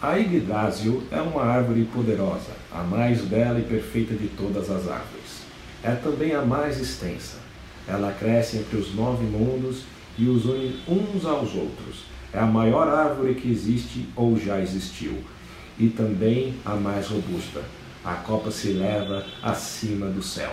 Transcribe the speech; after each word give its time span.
A 0.00 0.14
Yggdrasil 0.14 1.02
é 1.10 1.20
uma 1.20 1.42
árvore 1.42 1.82
poderosa, 1.92 2.52
a 2.72 2.84
mais 2.84 3.20
bela 3.22 3.58
e 3.58 3.62
perfeita 3.62 4.14
de 4.14 4.28
todas 4.28 4.70
as 4.70 4.88
árvores. 4.88 5.42
É 5.82 5.90
também 5.90 6.36
a 6.36 6.42
mais 6.42 6.80
extensa. 6.80 7.38
Ela 7.84 8.12
cresce 8.12 8.58
entre 8.58 8.76
os 8.76 8.94
nove 8.94 9.24
mundos 9.24 9.82
e 10.16 10.28
os 10.28 10.44
une 10.44 10.78
uns 10.86 11.26
aos 11.26 11.52
outros. 11.52 12.04
É 12.32 12.38
a 12.38 12.46
maior 12.46 12.86
árvore 12.86 13.34
que 13.34 13.50
existe 13.50 14.08
ou 14.14 14.38
já 14.38 14.60
existiu. 14.60 15.18
E 15.76 15.88
também 15.88 16.54
a 16.64 16.76
mais 16.76 17.08
robusta. 17.08 17.62
A 18.04 18.14
copa 18.14 18.52
se 18.52 18.68
eleva 18.68 19.24
acima 19.42 20.06
do 20.06 20.22
céu. 20.22 20.52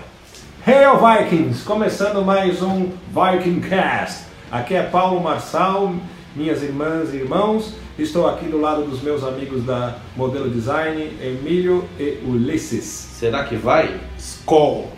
Hail 0.66 0.98
Vikings! 0.98 1.64
Começando 1.64 2.26
mais 2.26 2.64
um 2.64 2.90
Viking 3.14 3.62
Cast. 3.62 4.24
Aqui 4.52 4.74
é 4.74 4.82
Paulo 4.82 5.22
Marçal, 5.22 5.94
minhas 6.36 6.64
irmãs 6.64 7.14
e 7.14 7.18
irmãos. 7.18 7.85
Estou 7.98 8.28
aqui 8.28 8.50
do 8.50 8.60
lado 8.60 8.84
dos 8.84 9.02
meus 9.02 9.24
amigos 9.24 9.64
da 9.64 9.96
Modelo 10.18 10.50
Design, 10.50 11.02
Emílio 11.22 11.88
e 11.98 12.22
Ulisses. 12.26 12.84
Será 12.84 13.46
que 13.46 13.56
vai? 13.56 14.02
Skol! 14.18 14.92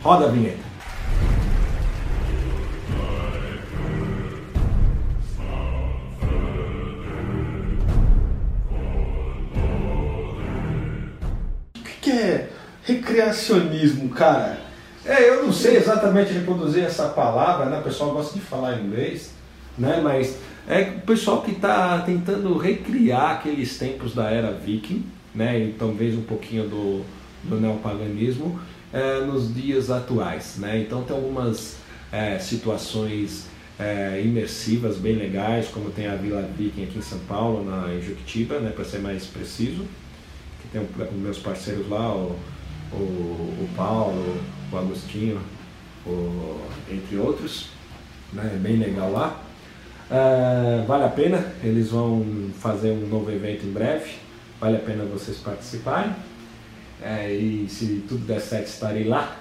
Roda 0.00 0.26
a 0.26 0.28
vinheta. 0.28 0.56
O 11.76 11.80
que, 11.82 12.00
que 12.00 12.12
é 12.12 12.50
recreacionismo, 12.84 14.10
cara? 14.10 14.60
É, 15.04 15.28
eu 15.28 15.42
não 15.42 15.52
sei 15.52 15.76
exatamente 15.76 16.32
reproduzir 16.32 16.84
essa 16.84 17.08
palavra, 17.08 17.66
né? 17.66 17.80
O 17.80 17.82
pessoal 17.82 18.12
gosta 18.12 18.38
de 18.38 18.44
falar 18.44 18.78
inglês, 18.78 19.32
né? 19.78 20.00
Mas 20.02 20.38
é 20.66 20.82
o 20.82 21.00
pessoal 21.00 21.42
que 21.42 21.52
está 21.52 22.00
tentando 22.00 22.56
recriar 22.58 23.32
aqueles 23.32 23.78
tempos 23.78 24.14
da 24.14 24.30
era 24.30 24.52
viking, 24.52 25.04
né? 25.34 25.58
E 25.58 25.72
talvez 25.72 26.14
um 26.14 26.22
pouquinho 26.22 26.68
do, 26.68 27.04
do 27.44 27.60
neopaganismo 27.60 28.60
é, 28.92 29.20
nos 29.20 29.54
dias 29.54 29.90
atuais, 29.90 30.56
né? 30.58 30.80
Então 30.80 31.02
tem 31.04 31.16
algumas 31.16 31.76
é, 32.12 32.38
situações 32.38 33.46
é, 33.78 34.20
imersivas 34.24 34.96
bem 34.96 35.14
legais, 35.14 35.68
como 35.68 35.90
tem 35.90 36.06
a 36.06 36.16
Vila 36.16 36.42
Viking 36.56 36.84
aqui 36.84 36.98
em 36.98 37.02
São 37.02 37.18
Paulo, 37.20 37.64
na 37.64 37.94
em 37.94 38.02
Juquitiba, 38.02 38.58
né? 38.58 38.70
Para 38.70 38.84
ser 38.84 38.98
mais 38.98 39.26
preciso, 39.26 39.84
que 40.60 40.68
tem 40.72 40.80
um, 40.80 41.18
meus 41.18 41.38
parceiros 41.38 41.88
lá, 41.88 42.12
o, 42.14 42.36
o, 42.92 42.96
o 42.96 43.68
Paulo, 43.76 44.38
o 44.72 44.76
Agostinho, 44.76 45.40
o, 46.04 46.60
entre 46.90 47.16
outros, 47.16 47.68
né? 48.32 48.50
É 48.54 48.58
bem 48.58 48.76
legal 48.76 49.12
lá. 49.12 49.47
Uh, 50.10 50.86
vale 50.86 51.04
a 51.04 51.08
pena, 51.08 51.44
eles 51.62 51.90
vão 51.90 52.24
fazer 52.58 52.90
um 52.92 53.06
novo 53.08 53.30
evento 53.30 53.66
em 53.66 53.70
breve, 53.70 54.12
vale 54.58 54.76
a 54.76 54.80
pena 54.80 55.04
vocês 55.04 55.36
participarem. 55.38 56.12
É, 57.02 57.32
e 57.32 57.68
se 57.68 58.04
tudo 58.08 58.24
der 58.26 58.40
certo, 58.40 58.66
estarei 58.68 59.04
lá. 59.04 59.36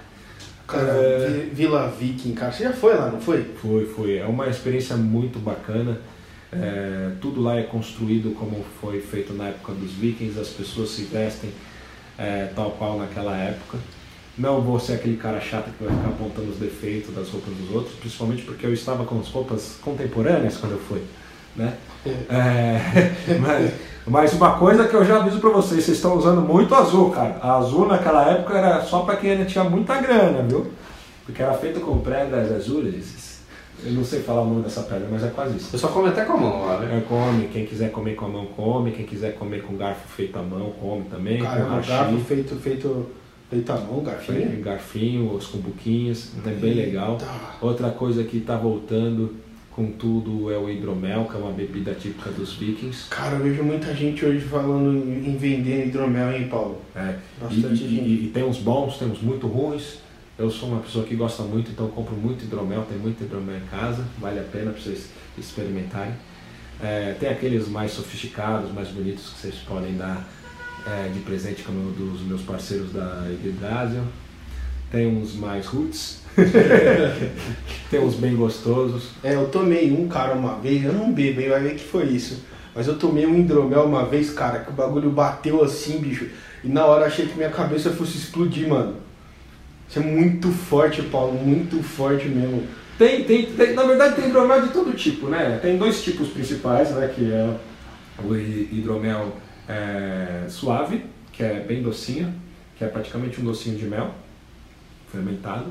Cara. 0.67 0.93
Vi- 1.29 1.49
Vila 1.53 1.87
Viking, 1.97 2.33
cara. 2.33 2.51
Você 2.51 2.63
já 2.63 2.73
foi 2.73 2.95
lá, 2.95 3.09
não 3.09 3.21
foi? 3.21 3.43
Foi, 3.61 3.85
foi. 3.85 4.17
É 4.17 4.25
uma 4.25 4.47
experiência 4.47 4.95
muito 4.97 5.39
bacana. 5.39 5.97
É, 6.51 7.11
tudo 7.21 7.41
lá 7.41 7.57
é 7.57 7.63
construído 7.63 8.35
como 8.35 8.63
foi 8.81 8.99
feito 9.01 9.33
na 9.33 9.47
época 9.47 9.73
dos 9.73 9.91
vikings, 9.93 10.39
as 10.39 10.49
pessoas 10.49 10.89
se 10.91 11.03
vestem 11.03 11.49
é, 12.17 12.49
tal 12.55 12.71
qual 12.71 12.97
naquela 12.97 13.35
época. 13.37 13.77
Não 14.37 14.61
vou 14.61 14.79
ser 14.79 14.93
aquele 14.93 15.17
cara 15.17 15.41
chato 15.41 15.71
que 15.71 15.83
vai 15.83 15.95
ficar 15.95 16.09
apontando 16.09 16.51
os 16.51 16.57
defeitos 16.57 17.13
das 17.13 17.29
roupas 17.29 17.53
dos 17.55 17.75
outros, 17.75 17.95
principalmente 17.95 18.43
porque 18.43 18.65
eu 18.65 18.73
estava 18.73 19.03
com 19.03 19.19
as 19.19 19.27
roupas 19.29 19.77
contemporâneas 19.81 20.57
quando 20.57 20.73
eu 20.73 20.79
fui. 20.79 21.01
Né? 21.55 21.73
É, 22.29 23.11
mas, 23.41 23.73
mas 24.05 24.33
uma 24.33 24.57
coisa 24.57 24.87
que 24.87 24.93
eu 24.93 25.03
já 25.03 25.17
aviso 25.17 25.39
pra 25.39 25.49
vocês, 25.49 25.83
vocês 25.83 25.97
estão 25.97 26.15
usando 26.15 26.41
muito 26.41 26.75
azul, 26.75 27.09
cara. 27.09 27.39
A 27.41 27.57
azul 27.57 27.87
naquela 27.87 28.29
época 28.31 28.57
era 28.57 28.81
só 28.83 28.99
pra 28.99 29.15
quem 29.15 29.31
ainda 29.31 29.45
tinha 29.45 29.63
muita 29.63 29.99
grana, 29.99 30.43
viu? 30.43 30.71
Porque 31.25 31.41
era 31.41 31.53
feito 31.53 31.79
com 31.81 31.99
pedras 31.99 32.51
azuis. 32.51 33.27
Eu 33.83 33.91
não 33.91 34.03
sei 34.03 34.21
falar 34.21 34.41
o 34.41 34.45
nome 34.45 34.63
dessa 34.63 34.81
pedra, 34.83 35.07
mas 35.11 35.23
é 35.23 35.29
quase 35.29 35.57
isso. 35.57 35.75
Eu 35.75 35.79
só 35.79 35.89
come 35.89 36.09
até 36.09 36.25
com 36.25 36.33
a 36.33 36.37
mão 36.37 36.65
lá, 36.65 36.79
né? 36.79 36.97
É, 36.97 37.01
come, 37.01 37.47
quem 37.47 37.65
quiser 37.65 37.91
comer 37.91 38.15
com 38.15 38.25
a 38.25 38.29
mão 38.29 38.45
come, 38.47 38.91
quem 38.91 39.05
quiser 39.05 39.35
comer 39.35 39.61
com 39.61 39.75
garfo 39.75 40.07
feito 40.07 40.37
à 40.37 40.41
mão 40.41 40.71
come 40.79 41.03
também, 41.03 41.41
Cara, 41.41 41.61
com 41.61 41.75
um 41.75 41.81
garfo 41.81 42.17
feito, 42.21 42.55
feito, 42.55 43.07
feito 43.49 43.71
à 43.71 43.77
mão, 43.77 44.03
garfinho. 44.03 44.61
garfinho, 44.61 45.33
os 45.33 45.47
cumbuquinhos, 45.47 46.31
é 46.45 46.49
bem 46.51 46.73
legal. 46.73 47.17
Outra 47.61 47.89
coisa 47.89 48.23
que 48.23 48.39
tá 48.41 48.57
voltando 48.57 49.35
com 49.71 49.91
tudo 49.91 50.51
é 50.51 50.57
o 50.57 50.69
hidromel, 50.69 51.25
que 51.25 51.35
é 51.35 51.39
uma 51.39 51.51
bebida 51.51 51.93
típica 51.93 52.31
dos 52.31 52.53
vikings. 52.55 53.09
Cara, 53.09 53.35
eu 53.35 53.43
vejo 53.43 53.63
muita 53.63 53.93
gente 53.93 54.25
hoje 54.25 54.41
falando 54.45 54.97
em 54.97 55.37
vender 55.37 55.87
hidromel, 55.87 56.33
hein, 56.35 56.47
Paulo? 56.49 56.81
É, 56.95 57.15
Bastante 57.39 57.73
e- 57.83 57.87
gente. 57.87 57.93
e- 58.01 58.25
e 58.25 58.31
tem 58.33 58.43
uns 58.43 58.57
bons, 58.57 58.97
tem 58.97 59.07
uns 59.07 59.21
muito 59.21 59.47
ruins. 59.47 59.99
Eu 60.37 60.49
sou 60.51 60.69
uma 60.69 60.79
pessoa 60.81 61.03
que 61.05 61.15
gosta 61.15 61.41
muito, 61.43 61.71
então 61.71 61.85
eu 61.87 61.91
compro 61.91 62.15
muito 62.15 62.43
hidromel, 62.43 62.83
tem 62.89 62.97
muito 62.97 63.23
hidromel 63.23 63.57
em 63.57 63.65
casa, 63.71 64.03
vale 64.19 64.39
a 64.39 64.43
pena 64.43 64.71
para 64.71 64.81
vocês 64.81 65.09
experimentarem. 65.37 66.13
É, 66.81 67.15
tem 67.19 67.29
aqueles 67.29 67.67
mais 67.67 67.91
sofisticados, 67.91 68.71
mais 68.71 68.89
bonitos 68.89 69.29
que 69.31 69.39
vocês 69.41 69.55
podem 69.67 69.95
dar 69.95 70.27
é, 70.87 71.09
de 71.09 71.19
presente, 71.19 71.63
como 71.63 71.89
o 71.89 71.91
dos 71.91 72.21
meus 72.21 72.41
parceiros 72.41 72.93
da 72.93 73.25
Yggdrasil. 73.29 74.01
Tem 74.89 75.05
uns 75.05 75.35
mais 75.35 75.65
roots, 75.65 76.21
tem 77.91 77.99
uns 77.99 78.15
bem 78.15 78.35
gostosos. 78.35 79.09
É, 79.23 79.35
eu 79.35 79.47
tomei 79.49 79.91
um, 79.91 80.07
cara, 80.07 80.33
uma 80.33 80.55
vez, 80.59 80.83
eu 80.83 80.93
não 80.93 81.11
bebo, 81.11 81.41
hein, 81.41 81.49
vai 81.49 81.61
ver 81.61 81.75
que 81.75 81.83
foi 81.83 82.05
isso. 82.05 82.43
Mas 82.73 82.87
eu 82.87 82.97
tomei 82.97 83.25
um 83.25 83.37
hidromel 83.37 83.83
uma 83.83 84.05
vez, 84.05 84.29
cara, 84.29 84.59
que 84.59 84.69
o 84.69 84.73
bagulho 84.73 85.09
bateu 85.09 85.63
assim, 85.63 85.99
bicho. 85.99 86.27
E 86.63 86.67
na 86.69 86.85
hora 86.85 87.05
achei 87.05 87.25
que 87.25 87.35
minha 87.35 87.49
cabeça 87.49 87.91
fosse 87.91 88.17
explodir, 88.17 88.67
mano. 88.69 88.95
Isso 89.89 89.99
é 89.99 90.01
muito 90.01 90.49
forte, 90.51 91.01
Paulo, 91.01 91.33
muito 91.33 91.81
forte 91.83 92.27
mesmo. 92.27 92.63
Tem, 92.97 93.23
tem, 93.23 93.45
tem- 93.45 93.73
na 93.73 93.83
verdade 93.83 94.15
tem 94.15 94.29
hidromel 94.29 94.61
de 94.61 94.69
todo 94.69 94.93
tipo, 94.93 95.27
né? 95.27 95.59
Tem 95.61 95.77
dois 95.77 96.03
tipos 96.03 96.29
principais, 96.29 96.91
né? 96.91 97.11
Que 97.13 97.31
é 97.31 97.55
o 98.23 98.35
hi- 98.35 98.69
hidromel 98.71 99.35
é, 99.67 100.45
suave, 100.49 101.05
que 101.31 101.43
é 101.43 101.59
bem 101.59 101.81
docinho, 101.81 102.33
que 102.77 102.83
é 102.83 102.87
praticamente 102.87 103.39
um 103.41 103.43
docinho 103.45 103.77
de 103.77 103.85
mel 103.85 104.11
fermentado. 105.11 105.65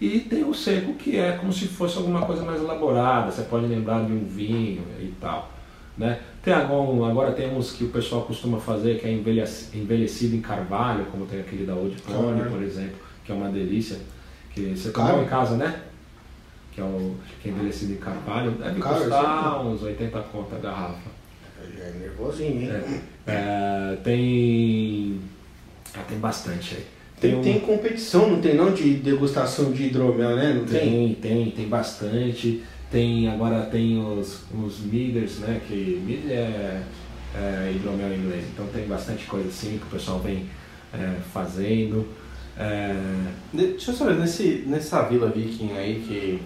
E 0.00 0.20
tem 0.20 0.44
o 0.44 0.52
seco, 0.52 0.94
que 0.94 1.16
é 1.16 1.32
como 1.32 1.52
se 1.52 1.66
fosse 1.68 1.96
alguma 1.96 2.22
coisa 2.26 2.44
mais 2.44 2.60
elaborada, 2.60 3.30
você 3.30 3.42
pode 3.42 3.66
lembrar 3.66 4.04
de 4.04 4.12
um 4.12 4.24
vinho 4.24 4.82
e 4.98 5.12
tal. 5.20 5.50
Né? 5.96 6.20
Tem 6.42 6.52
agora, 6.52 7.10
agora 7.10 7.32
tem 7.32 7.54
uns 7.56 7.72
que 7.72 7.84
o 7.84 7.88
pessoal 7.88 8.22
costuma 8.22 8.58
fazer 8.58 8.98
que 8.98 9.06
é 9.06 9.12
envelhec- 9.12 9.68
envelhecido 9.74 10.34
em 10.34 10.40
carvalho, 10.40 11.04
como 11.06 11.26
tem 11.26 11.40
aquele 11.40 11.64
da 11.64 11.74
Old 11.74 12.00
Tony, 12.02 12.32
Caralho. 12.38 12.50
por 12.50 12.62
exemplo, 12.62 12.96
que 13.24 13.30
é 13.30 13.34
uma 13.34 13.48
delícia. 13.50 13.98
Que 14.52 14.74
você 14.74 14.90
Cara. 14.90 15.10
tomou 15.10 15.24
em 15.24 15.28
casa, 15.28 15.56
né? 15.56 15.82
Que 16.72 16.80
é 16.80 16.84
o 16.84 17.14
que 17.40 17.48
é 17.48 17.52
envelhecido 17.52 17.92
em 17.92 17.96
carvalho. 17.96 18.50
Deve 18.52 18.80
Cara, 18.80 18.98
custar 18.98 19.66
uns 19.66 19.82
80 19.82 20.18
conto 20.32 20.54
a 20.54 20.58
garrafa. 20.58 21.10
Já 21.76 21.84
é 21.84 21.92
nervosinho, 22.00 22.62
hein? 22.62 22.70
É. 23.26 23.32
É, 23.32 23.96
tem. 24.02 25.20
Ah, 25.94 26.02
tem 26.08 26.18
bastante 26.18 26.74
aí. 26.76 26.84
Tem, 27.20 27.36
um- 27.36 27.42
tem 27.42 27.60
competição, 27.60 28.28
não 28.30 28.40
tem 28.40 28.54
não, 28.54 28.72
de 28.74 28.94
degustação 28.94 29.70
de 29.72 29.84
hidromel, 29.84 30.34
né? 30.36 30.54
Não 30.54 30.64
tem? 30.64 31.14
Tem, 31.14 31.14
tem, 31.14 31.50
tem 31.52 31.68
bastante. 31.68 32.62
Tem, 32.90 33.28
agora 33.28 33.62
tem 33.66 33.98
os, 34.04 34.40
os 34.52 34.80
miders, 34.80 35.38
né? 35.38 35.60
Que 35.66 36.02
midder 36.04 36.32
é, 36.38 36.82
é 37.34 37.72
hidromel 37.74 38.12
em 38.12 38.18
inglês. 38.18 38.44
Então 38.52 38.66
tem 38.66 38.86
bastante 38.86 39.24
coisa 39.26 39.48
assim 39.48 39.78
que 39.78 39.84
o 39.84 39.90
pessoal 39.98 40.18
vem 40.18 40.46
é, 40.92 41.16
fazendo. 41.32 42.06
É, 42.58 42.94
De- 43.52 43.68
Deixa 43.68 43.92
eu 43.92 43.94
saber, 43.94 44.16
nesse, 44.18 44.64
nessa 44.66 45.02
vila 45.02 45.28
viking 45.30 45.72
aí 45.76 46.02
que. 46.06 46.42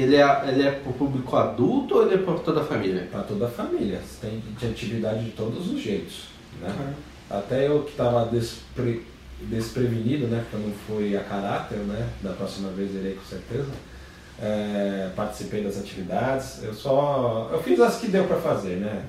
Ele 0.00 0.16
é, 0.16 0.44
ele 0.48 0.62
é 0.62 0.70
pro 0.72 0.92
público 0.92 1.36
adulto 1.36 1.96
ou 1.96 2.02
ele 2.06 2.14
é 2.14 2.18
pra 2.18 2.34
toda 2.34 2.60
a 2.60 2.64
família? 2.64 3.08
para 3.10 3.22
toda 3.22 3.46
a 3.46 3.50
família. 3.50 4.00
Tem 4.20 4.42
de 4.58 4.66
atividade 4.66 5.24
de 5.24 5.30
todos 5.32 5.70
os 5.70 5.80
jeitos. 5.80 6.24
Né? 6.60 6.74
Cara, 6.76 7.40
Até 7.40 7.66
eu 7.68 7.82
que 7.82 7.90
estava 7.90 8.24
despre, 8.26 9.06
desprevenido, 9.42 10.26
né? 10.26 10.44
Porque 10.48 10.56
eu 10.56 10.68
não 10.68 10.76
fui 10.86 11.16
a 11.16 11.20
caráter, 11.20 11.78
né? 11.78 12.08
Da 12.22 12.32
próxima 12.32 12.70
vez 12.70 12.94
irei 12.94 13.14
com 13.14 13.24
certeza. 13.24 13.70
É, 14.40 15.10
participei 15.16 15.62
das 15.62 15.78
atividades. 15.78 16.62
Eu 16.62 16.72
só. 16.72 17.50
Eu 17.52 17.62
fiz 17.62 17.80
as 17.80 17.96
que 17.98 18.08
deu 18.08 18.24
para 18.24 18.36
fazer, 18.36 18.76
né? 18.76 19.04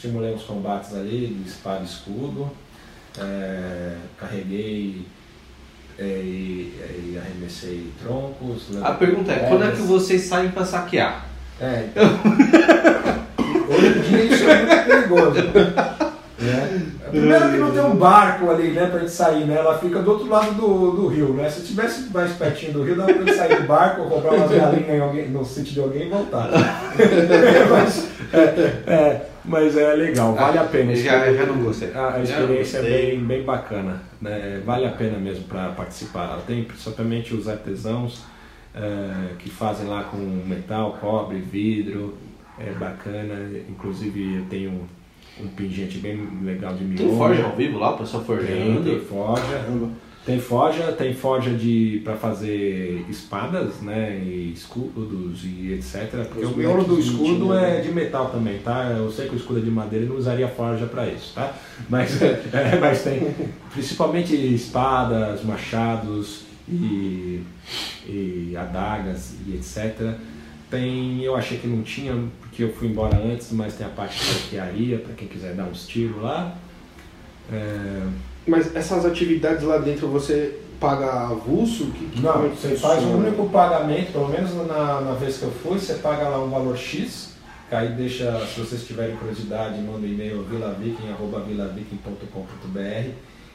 Simulei 0.00 0.32
uns 0.34 0.44
combates 0.44 0.94
ali 0.94 1.44
e 1.44 1.84
escudo. 1.84 2.50
é, 3.18 3.96
carreguei 4.16 5.04
é, 5.98 6.04
e, 6.04 6.74
e 6.78 7.18
arremessei 7.18 7.90
troncos. 8.02 8.68
A 8.82 8.92
pergunta 8.92 9.32
é, 9.32 9.48
quando 9.48 9.64
é 9.64 9.66
que 9.70 9.72
pedras. 9.72 9.88
vocês 9.88 10.22
saem 10.22 10.50
pra 10.50 10.64
saquear? 10.64 11.26
É. 11.60 11.84
Hoje 13.68 13.86
em 13.86 14.02
dia 14.02 14.24
isso 14.24 14.44
é 14.50 14.56
muito 14.64 14.86
perigoso. 14.86 15.42
Né? 16.38 16.82
Primeiro 17.12 17.50
que 17.50 17.56
não 17.58 17.70
tem 17.70 17.82
um 17.82 17.94
barco 17.94 18.50
ali, 18.50 18.70
né, 18.70 18.86
pra 18.86 19.00
gente 19.00 19.12
sair, 19.12 19.44
né? 19.44 19.56
Ela 19.56 19.78
fica 19.78 20.00
do 20.00 20.10
outro 20.10 20.28
lado 20.30 20.54
do, 20.54 20.92
do 20.92 21.06
rio, 21.08 21.34
né? 21.34 21.48
Se 21.50 21.60
tivesse 21.60 22.10
mais 22.10 22.32
pertinho 22.32 22.72
do 22.72 22.82
rio, 22.82 22.96
dava 22.96 23.12
pra 23.12 23.22
gente 23.22 23.36
sair 23.36 23.60
do 23.60 23.66
barco, 23.66 24.08
comprar 24.08 24.32
umas 24.32 24.50
galinhas 24.50 24.88
em 24.88 25.00
alguém, 25.00 25.28
no 25.28 25.44
sítio 25.44 25.74
de 25.74 25.80
alguém 25.80 26.06
e 26.06 26.08
voltar. 26.08 26.48
mas, 27.70 28.08
é, 28.32 28.38
é, 28.90 29.26
mas 29.44 29.76
é 29.76 29.92
legal, 29.92 30.34
vale 30.34 30.56
a 30.56 30.64
pena. 30.64 30.96
Já, 30.96 31.30
já 31.34 31.44
não 31.44 31.62
gostei. 31.62 31.92
A, 31.94 32.14
a 32.14 32.24
Já 32.24 32.40
experiência 32.40 32.78
é 32.78 32.82
bem, 32.82 33.20
bem 33.20 33.42
bacana, 33.42 34.00
né? 34.18 34.62
vale 34.64 34.86
a 34.86 34.92
pena 34.92 35.18
mesmo 35.18 35.44
para 35.44 35.68
participar. 35.68 36.40
Tem 36.46 36.64
principalmente 36.64 37.34
os 37.34 37.46
artesãos 37.46 38.22
é, 38.74 39.34
que 39.38 39.50
fazem 39.50 39.86
lá 39.86 40.04
com 40.04 40.16
metal, 40.16 40.96
cobre, 40.98 41.40
vidro, 41.40 42.16
é 42.58 42.70
bacana. 42.70 43.50
Inclusive 43.68 44.36
eu 44.36 44.44
tenho 44.48 44.88
um 45.40 45.48
pingente 45.48 45.98
bem 45.98 46.28
legal 46.42 46.74
de 46.74 46.84
miolo. 46.84 47.08
Tem 47.08 47.18
forja 47.18 47.44
ao 47.44 47.56
vivo 47.56 47.78
lá, 47.78 47.90
o 47.94 47.98
pessoal 47.98 48.22
Tem, 48.24 48.36
forjando. 48.36 48.82
tem 48.84 49.00
forja. 49.00 49.64
Tem 50.24 50.38
forja, 50.38 50.92
tem 50.92 51.12
forja 51.12 51.50
de 51.50 52.00
para 52.04 52.16
fazer 52.16 53.04
espadas, 53.08 53.80
né, 53.80 54.22
e 54.24 54.52
escudos 54.52 55.42
e 55.42 55.72
etc. 55.72 56.24
Porque 56.28 56.46
Os 56.46 56.52
o 56.52 56.56
miolo 56.56 56.84
do 56.84 57.00
escudo 57.00 57.46
mentira, 57.48 57.60
é 57.60 57.76
né? 57.78 57.80
de 57.80 57.90
metal 57.90 58.30
também, 58.30 58.58
tá? 58.58 58.94
Eu 58.96 59.10
sei 59.10 59.26
que 59.26 59.34
o 59.34 59.36
escudo 59.36 59.58
é 59.58 59.62
de 59.62 59.70
madeira 59.70 60.04
e 60.04 60.08
não 60.08 60.14
usaria 60.14 60.46
forja 60.46 60.86
para 60.86 61.08
isso, 61.08 61.32
tá? 61.34 61.52
Mas, 61.88 62.22
é, 62.22 62.78
mas 62.80 63.02
tem 63.02 63.34
principalmente 63.72 64.32
espadas, 64.36 65.42
machados 65.42 66.42
e, 66.68 67.42
e 68.06 68.56
adagas 68.56 69.34
e 69.44 69.54
etc. 69.54 70.14
Tem, 70.72 71.22
eu 71.22 71.36
achei 71.36 71.58
que 71.58 71.66
não 71.66 71.82
tinha 71.82 72.14
porque 72.40 72.64
eu 72.64 72.72
fui 72.72 72.88
embora 72.88 73.18
antes, 73.18 73.52
mas 73.52 73.74
tem 73.74 73.86
a 73.86 73.90
parte 73.90 74.18
de 74.18 74.30
arquearia 74.58 74.98
para 75.00 75.12
quem 75.12 75.28
quiser 75.28 75.52
dar 75.54 75.64
uns 75.64 75.86
tiros 75.86 76.16
lá. 76.22 76.56
É, 77.52 78.00
Mas 78.46 78.74
essas 78.74 79.04
atividades 79.04 79.64
lá 79.64 79.76
dentro 79.76 80.08
você 80.08 80.60
paga 80.80 81.28
avulso? 81.28 81.88
Que, 81.88 82.06
que 82.06 82.22
Não, 82.22 82.46
é 82.46 82.48
você 82.48 82.74
faz 82.74 83.00
um 83.00 83.02
funciona? 83.12 83.26
único 83.28 83.50
pagamento, 83.50 84.12
pelo 84.12 84.30
menos 84.30 84.54
na, 84.66 85.02
na 85.02 85.12
vez 85.12 85.36
que 85.36 85.42
eu 85.42 85.50
fui, 85.50 85.78
você 85.78 85.92
paga 85.94 86.26
lá 86.30 86.42
um 86.42 86.48
valor 86.48 86.78
X, 86.78 87.34
que 87.68 87.74
aí 87.74 87.92
deixa, 87.92 88.40
se 88.46 88.58
vocês 88.58 88.86
tiverem 88.86 89.14
curiosidade, 89.16 89.78
manda 89.82 90.06
um 90.06 90.10
e-mail 90.10 90.42
vilaviking.vilaviking.com.br 90.44 93.10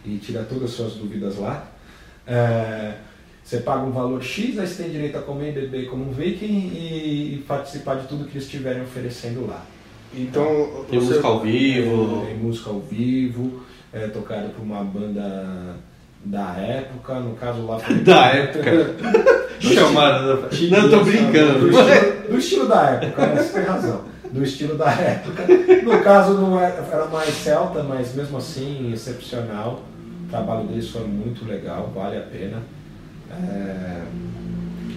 e 0.06 0.18
tira 0.20 0.44
todas 0.44 0.66
as 0.66 0.72
suas 0.72 0.94
dúvidas 0.94 1.38
lá. 1.38 1.66
É, 2.28 2.94
você 3.48 3.60
paga 3.60 3.86
um 3.86 3.92
valor 3.92 4.22
X, 4.22 4.60
aí 4.60 4.68
você 4.68 4.84
tem 4.84 4.92
direito 4.92 5.18
a 5.18 5.22
comer 5.22 5.52
e 5.52 5.62
beber 5.62 5.90
como 5.90 6.10
um 6.10 6.12
viking 6.12 6.70
e, 6.74 7.36
e 7.36 7.46
participar 7.48 7.96
de 7.96 8.06
tudo 8.06 8.26
que 8.26 8.32
eles 8.34 8.44
estiverem 8.44 8.82
oferecendo 8.82 9.48
lá. 9.48 9.64
Então, 10.14 10.84
Tem 10.90 11.00
você- 11.00 11.08
música 11.12 11.28
ao 11.28 11.40
vivo. 11.40 12.24
É, 12.24 12.26
tem 12.26 12.38
música 12.38 12.70
ao 12.70 12.80
vivo, 12.82 13.64
é 13.94 14.06
tocado 14.08 14.50
por 14.50 14.64
uma 14.64 14.84
banda 14.84 15.78
da 16.26 16.56
época, 16.58 17.22
no 17.22 17.36
caso 17.36 17.66
lá 17.66 17.80
foi... 17.80 17.96
Da 18.04 18.26
época. 18.28 18.96
Chamada. 19.62 20.36
Não, 20.36 20.78
eu 20.80 20.90
tô 20.90 20.98
Do 21.00 21.06
brincando. 21.06 21.70
estilo, 21.70 22.28
do 22.30 22.38
estilo 22.38 22.68
da 22.68 22.82
época, 22.90 23.28
né? 23.28 23.42
Você 23.42 23.54
tem 23.54 23.64
razão. 23.64 24.02
Do 24.30 24.44
estilo 24.44 24.76
da 24.78 24.92
época. 24.92 25.46
No 25.84 26.04
caso 26.04 26.34
não 26.34 26.60
era, 26.60 26.86
era 26.92 27.06
mais 27.06 27.30
celta, 27.30 27.82
mas 27.82 28.14
mesmo 28.14 28.38
assim 28.40 28.92
excepcional. 28.92 29.84
O 30.26 30.30
trabalho 30.30 30.68
deles 30.68 30.90
foi 30.90 31.06
muito 31.08 31.46
legal, 31.46 31.90
vale 31.96 32.18
a 32.18 32.22
pena. 32.22 32.62
É, 33.32 34.02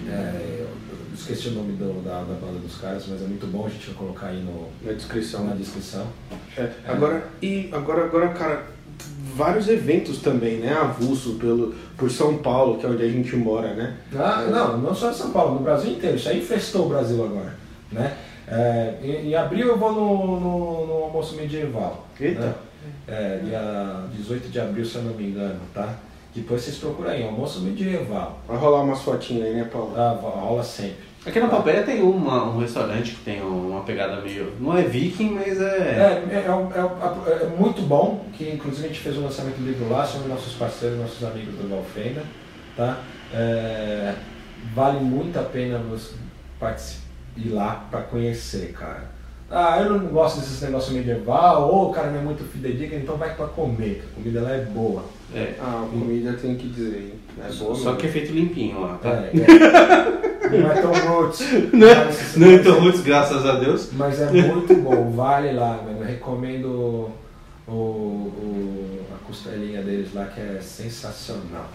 é, 0.09 0.57
eu 0.61 0.67
esqueci 1.13 1.49
o 1.49 1.51
nome 1.51 1.73
do- 1.73 2.01
da, 2.03 2.19
da 2.19 2.33
banda 2.33 2.59
dos 2.59 2.77
caras, 2.77 3.05
mas 3.07 3.21
é 3.21 3.25
muito 3.25 3.45
bom, 3.47 3.65
a 3.65 3.69
gente 3.69 3.87
vai 3.87 3.95
colocar 3.95 4.27
aí 4.27 4.41
no, 4.41 4.67
Na 4.85 4.93
descrição. 4.93 5.45
na 5.45 5.53
descrição. 5.55 6.07
É, 6.57 6.69
agora, 6.87 7.23
e 7.41 7.69
agora, 7.71 8.05
agora, 8.05 8.29
cara, 8.29 8.63
vários 9.35 9.67
eventos 9.67 10.19
também, 10.19 10.57
né? 10.57 10.73
Avulso 10.73 11.35
pelo, 11.35 11.73
por 11.97 12.09
São 12.09 12.37
Paulo, 12.37 12.77
que 12.77 12.85
é 12.85 12.89
onde 12.89 13.03
a 13.03 13.09
gente 13.09 13.35
mora, 13.35 13.73
né? 13.73 13.97
Ah, 14.15 14.47
não, 14.49 14.77
não 14.77 14.95
só 14.95 15.11
em 15.11 15.13
São 15.13 15.31
Paulo, 15.31 15.55
no 15.55 15.61
Brasil 15.61 15.91
inteiro. 15.93 16.15
Isso 16.17 16.29
aí 16.29 16.39
infestou 16.39 16.85
o 16.85 16.89
Brasil 16.89 17.23
agora. 17.23 17.53
Né? 17.91 18.17
É, 18.47 18.95
em, 19.03 19.29
em 19.29 19.35
abril 19.35 19.67
eu 19.67 19.77
vou 19.77 19.91
no, 19.93 20.39
no, 20.39 20.87
no 20.87 20.93
almoço 21.03 21.35
medieval. 21.35 22.07
Eita. 22.19 22.39
Né? 22.41 22.53
É, 23.07 23.39
dia 23.43 24.03
18 24.17 24.49
de 24.49 24.59
abril, 24.59 24.85
se 24.85 24.95
eu 24.95 25.03
não 25.03 25.13
me 25.13 25.27
engano, 25.27 25.59
tá? 25.73 25.95
Depois 26.33 26.61
vocês 26.61 26.77
procuram 26.77 27.09
aí, 27.11 27.23
almoço 27.25 27.59
medieval. 27.61 28.39
Vai 28.47 28.57
rolar 28.57 28.81
umas 28.83 29.01
fotinhas 29.01 29.47
aí, 29.47 29.53
né, 29.55 29.63
Paulo? 29.71 29.93
Ah, 29.97 30.17
aula 30.41 30.63
sempre. 30.63 31.11
Aqui 31.25 31.39
na 31.39 31.47
Papéia 31.49 31.83
tem 31.83 32.01
uma, 32.01 32.45
um 32.45 32.59
restaurante 32.59 33.11
que 33.11 33.23
tem 33.23 33.41
uma 33.43 33.81
pegada 33.81 34.21
meio. 34.21 34.53
Não 34.59 34.75
é 34.75 34.81
viking, 34.81 35.31
mas 35.31 35.61
é. 35.61 35.65
É, 36.31 36.35
é, 36.35 36.45
é, 36.47 36.51
um- 36.51 36.71
é 36.73 36.83
um- 36.83 37.27
é 37.27 37.45
muito 37.59 37.81
bom, 37.83 38.25
que 38.33 38.49
inclusive 38.49 38.85
a 38.85 38.87
gente 38.87 39.01
fez 39.01 39.17
o 39.17 39.21
lançamento 39.21 39.57
do 39.57 39.65
livro 39.65 39.87
lá, 39.89 40.03
são 40.05 40.21
nossos 40.27 40.53
parceiros, 40.53 40.97
nossos 40.99 41.23
amigos 41.23 41.53
do 41.55 41.69
Valfenda, 41.69 42.23
tá? 42.75 42.97
É, 43.33 44.15
vale 44.73 44.99
muito 44.99 45.37
a 45.37 45.43
pena 45.43 45.77
você 45.77 46.15
participar, 46.59 47.05
ir 47.37 47.49
lá 47.49 47.85
para 47.91 48.01
conhecer, 48.01 48.71
cara. 48.73 49.11
Ah, 49.51 49.81
eu 49.81 49.89
não 49.91 49.99
gosto 50.07 50.39
desses 50.39 50.61
negócios 50.61 50.93
medieval, 50.93 51.69
ou 51.69 51.89
o 51.89 51.93
cara 51.93 52.09
não 52.09 52.19
é 52.19 52.23
muito 52.23 52.43
fidedigno, 52.45 52.97
então 52.97 53.17
vai 53.17 53.35
para 53.35 53.47
comer, 53.47 54.03
a 54.11 54.15
comida 54.15 54.41
lá 54.41 54.51
é 54.51 54.61
boa. 54.65 55.03
é. 55.35 55.55
Ah, 55.59 55.83
a 55.85 55.89
comida 55.91 56.33
tem 56.33 56.55
que 56.55 56.69
dizer, 56.69 56.97
hein? 56.97 57.13
É 57.37 57.51
boa 57.53 57.75
Só 57.75 57.83
mesmo. 57.85 57.95
que 57.97 58.07
é 58.07 58.09
feito 58.09 58.31
limpinho 58.33 58.79
lá, 58.81 58.97
tá? 59.01 59.09
É, 59.09 59.31
é. 59.35 60.31
Não 60.61 60.69
é 60.71 60.81
tão 60.81 60.91
roots. 60.91 61.41
mas- 61.71 62.35
Não 62.35 62.51
é 62.51 62.57
tão 62.59 62.79
roots, 62.81 63.01
graças 63.01 63.45
a 63.45 63.55
Deus. 63.59 63.89
Mas 63.93 64.19
é 64.21 64.29
muito 64.31 64.73
bom, 64.75 65.11
vale 65.11 65.53
lá, 65.53 65.79
mano. 65.85 65.99
Eu 66.01 66.05
recomendo 66.07 67.09
o, 67.67 67.71
o- 67.71 68.99
a 69.15 69.25
costelinha 69.25 69.81
deles 69.81 70.13
lá, 70.13 70.25
que 70.25 70.41
é 70.41 70.59
sensacional. 70.61 71.69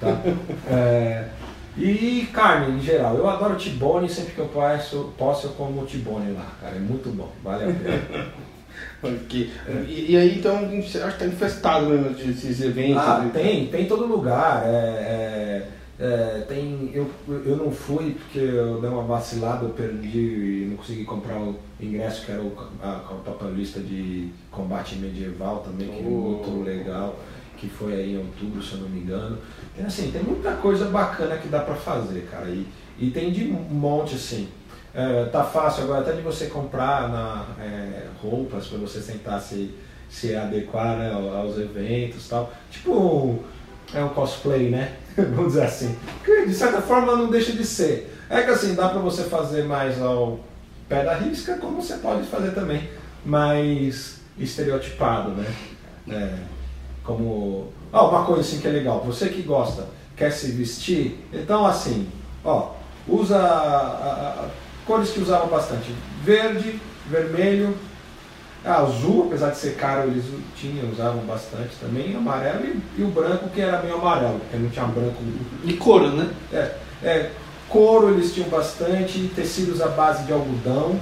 Tá? 0.00 0.16
É, 0.70 1.28
e 1.78 2.26
carne 2.32 2.76
em 2.78 2.80
geral. 2.82 3.16
Eu 3.16 3.28
adoro 3.28 3.56
tibone, 3.56 4.08
sempre 4.08 4.32
que 4.32 4.38
eu 4.40 4.46
posso, 4.48 5.12
posso 5.18 5.46
eu 5.48 5.50
como 5.52 5.84
tibone 5.86 6.32
lá, 6.32 6.46
cara. 6.60 6.76
É 6.76 6.80
muito 6.80 7.08
bom, 7.10 7.30
vale 7.44 7.64
a 7.64 7.66
pena. 7.74 8.26
Porque- 9.00 9.50
e, 9.86 10.12
e 10.12 10.16
aí, 10.16 10.38
então, 10.38 10.58
você 10.82 10.98
acha 10.98 11.12
que 11.12 11.18
tá 11.20 11.26
infestado 11.26 11.86
mesmo 11.86 12.10
desses 12.10 12.60
eventos? 12.60 13.02
Ah, 13.02 13.20
né? 13.20 13.30
tem, 13.32 13.66
tem 13.68 13.82
em 13.84 13.88
todo 13.88 14.06
lugar. 14.06 14.62
É, 14.66 14.68
é, 14.68 15.68
é, 15.98 16.40
tem, 16.46 16.90
eu, 16.92 17.10
eu 17.26 17.56
não 17.56 17.70
fui 17.70 18.12
porque 18.18 18.38
eu 18.38 18.80
dei 18.80 18.90
uma 18.90 19.02
vacilada, 19.04 19.64
eu 19.64 19.70
perdi 19.70 20.18
e 20.18 20.66
não 20.70 20.76
consegui 20.76 21.04
comprar 21.04 21.38
o 21.38 21.56
ingresso 21.80 22.24
que 22.26 22.32
era 22.32 22.42
o, 22.42 22.52
a, 22.82 22.88
a 22.96 23.14
papelista 23.24 23.80
de 23.80 24.28
combate 24.50 24.96
medieval 24.96 25.58
também, 25.58 25.88
que 25.88 26.00
é 26.00 26.06
Oh. 26.06 26.10
muito 26.10 26.62
legal, 26.64 27.18
que 27.56 27.68
foi 27.68 27.94
aí 27.94 28.14
em 28.14 28.18
outubro, 28.18 28.62
se 28.62 28.74
eu 28.74 28.80
não 28.80 28.88
me 28.88 29.00
engano. 29.00 29.38
Tem, 29.74 29.84
assim, 29.84 30.10
tem 30.10 30.22
muita 30.22 30.52
coisa 30.52 30.86
bacana 30.86 31.36
que 31.36 31.48
dá 31.48 31.60
pra 31.60 31.74
fazer, 31.74 32.28
cara. 32.30 32.48
E, 32.48 32.66
e 32.98 33.10
tem 33.10 33.32
de 33.32 33.44
monte 33.44 34.14
assim. 34.14 34.48
É, 34.94 35.24
tá 35.26 35.44
fácil 35.44 35.84
agora 35.84 36.00
até 36.00 36.12
de 36.12 36.22
você 36.22 36.46
comprar 36.46 37.08
na, 37.08 37.44
é, 37.62 38.06
roupas 38.22 38.66
para 38.66 38.78
você 38.78 39.00
tentar 39.00 39.38
se, 39.40 39.74
se 40.08 40.34
adequar 40.34 40.96
né, 40.96 41.12
ao- 41.12 41.36
aos 41.36 41.58
eventos 41.58 42.26
tal. 42.28 42.50
Tipo, 42.70 43.44
é 43.92 44.02
um 44.02 44.08
cosplay, 44.10 44.70
né? 44.70 44.96
Vamos 45.16 45.48
dizer 45.54 45.64
assim. 45.64 45.96
Que 46.24 46.46
de 46.46 46.54
certa 46.54 46.80
forma 46.80 47.14
não 47.14 47.28
deixa 47.30 47.52
de 47.52 47.64
ser. 47.64 48.14
É 48.30 48.42
que 48.42 48.50
assim, 48.50 48.74
dá 48.74 48.88
para 48.88 48.98
você 49.00 49.24
fazer 49.24 49.64
mais 49.64 50.00
ao 50.00 50.40
pé 50.88 51.04
da 51.04 51.14
risca, 51.14 51.56
como 51.58 51.80
você 51.82 51.96
pode 51.98 52.26
fazer 52.26 52.52
também, 52.52 52.88
mais 53.24 54.20
estereotipado, 54.38 55.30
né? 55.32 55.46
É, 56.08 56.38
como. 57.06 57.68
Ah, 57.92 58.04
uma 58.04 58.24
coisa 58.24 58.40
assim 58.42 58.58
que 58.58 58.66
é 58.66 58.70
legal, 58.70 59.02
você 59.06 59.28
que 59.28 59.42
gosta, 59.42 59.86
quer 60.16 60.30
se 60.30 60.50
vestir, 60.50 61.24
então 61.32 61.64
assim, 61.64 62.08
ó, 62.44 62.70
usa 63.08 63.36
a- 63.38 63.40
a- 63.40 64.44
a- 64.44 64.48
cores 64.86 65.10
que 65.10 65.20
usavam 65.20 65.48
bastante. 65.48 65.94
Verde, 66.22 66.80
vermelho, 67.08 67.76
azul, 68.64 69.26
apesar 69.28 69.50
de 69.50 69.58
ser 69.58 69.76
caro, 69.76 70.10
eles 70.10 70.24
tinham, 70.56 70.90
usavam 70.90 71.22
bastante 71.24 71.70
também, 71.80 72.16
amarelo 72.16 72.64
e, 72.64 72.82
e 73.00 73.04
o 73.04 73.08
branco 73.08 73.48
que 73.50 73.60
era 73.60 73.80
meio 73.80 73.94
amarelo, 73.94 74.40
porque 74.40 74.56
não 74.56 74.68
tinha 74.68 74.84
branco 74.86 75.22
E 75.64 75.72
couro, 75.74 76.08
né? 76.10 76.28
é, 76.52 76.72
é, 77.02 77.30
couro 77.68 78.10
eles 78.10 78.34
tinham 78.34 78.48
bastante, 78.48 79.30
tecidos 79.34 79.80
à 79.80 79.88
base 79.88 80.24
de 80.24 80.32
algodão, 80.32 80.98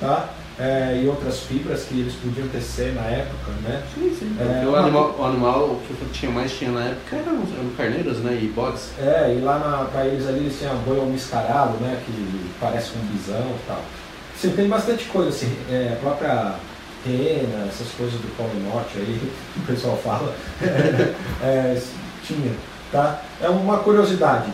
tá? 0.00 0.28
É, 0.60 1.00
e 1.02 1.06
outras 1.06 1.40
fibras 1.40 1.84
que 1.84 2.00
eles 2.00 2.14
podiam 2.14 2.48
tecer 2.48 2.92
na 2.92 3.02
época, 3.02 3.52
né? 3.62 3.80
Sim, 3.94 4.16
sim. 4.18 4.36
É, 4.40 4.64
o, 4.66 4.70
uma- 4.70 4.78
animal, 4.80 5.14
o 5.16 5.24
animal 5.24 5.60
o 5.66 5.80
que 5.86 6.04
tinha 6.18 6.32
mais 6.32 6.50
tinha 6.52 6.72
na 6.72 6.84
época 6.86 7.14
eram, 7.16 7.34
eram 7.34 7.70
carneiros, 7.76 8.18
né? 8.18 8.38
E 8.42 8.48
bodes. 8.48 8.90
É, 8.98 9.36
e 9.38 9.40
lá 9.40 9.58
na, 9.60 9.84
pra 9.84 10.04
eles 10.06 10.26
ali 10.26 10.40
eles 10.40 10.58
tinham 10.58 10.76
boi 10.78 11.00
mascarado, 11.10 11.74
né? 11.80 12.00
Que 12.04 12.50
parece 12.60 12.90
com 12.90 12.98
um 12.98 13.02
bisão 13.06 13.38
e 13.40 13.66
tal. 13.68 13.80
Assim, 14.36 14.50
tem 14.50 14.68
bastante 14.68 15.04
coisa, 15.06 15.28
assim, 15.28 15.56
é, 15.70 15.92
a 15.92 15.96
própria 16.00 16.54
rena, 17.06 17.66
essas 17.68 17.88
coisas 17.96 18.14
do 18.20 18.36
Polo 18.36 18.50
Norte 18.72 18.98
aí, 18.98 19.30
que 19.54 19.60
o 19.60 19.62
pessoal 19.62 19.96
fala, 19.96 20.34
é, 21.42 21.80
tinha, 22.24 22.52
tá? 22.90 23.22
É 23.40 23.48
uma 23.48 23.78
curiosidade. 23.78 24.50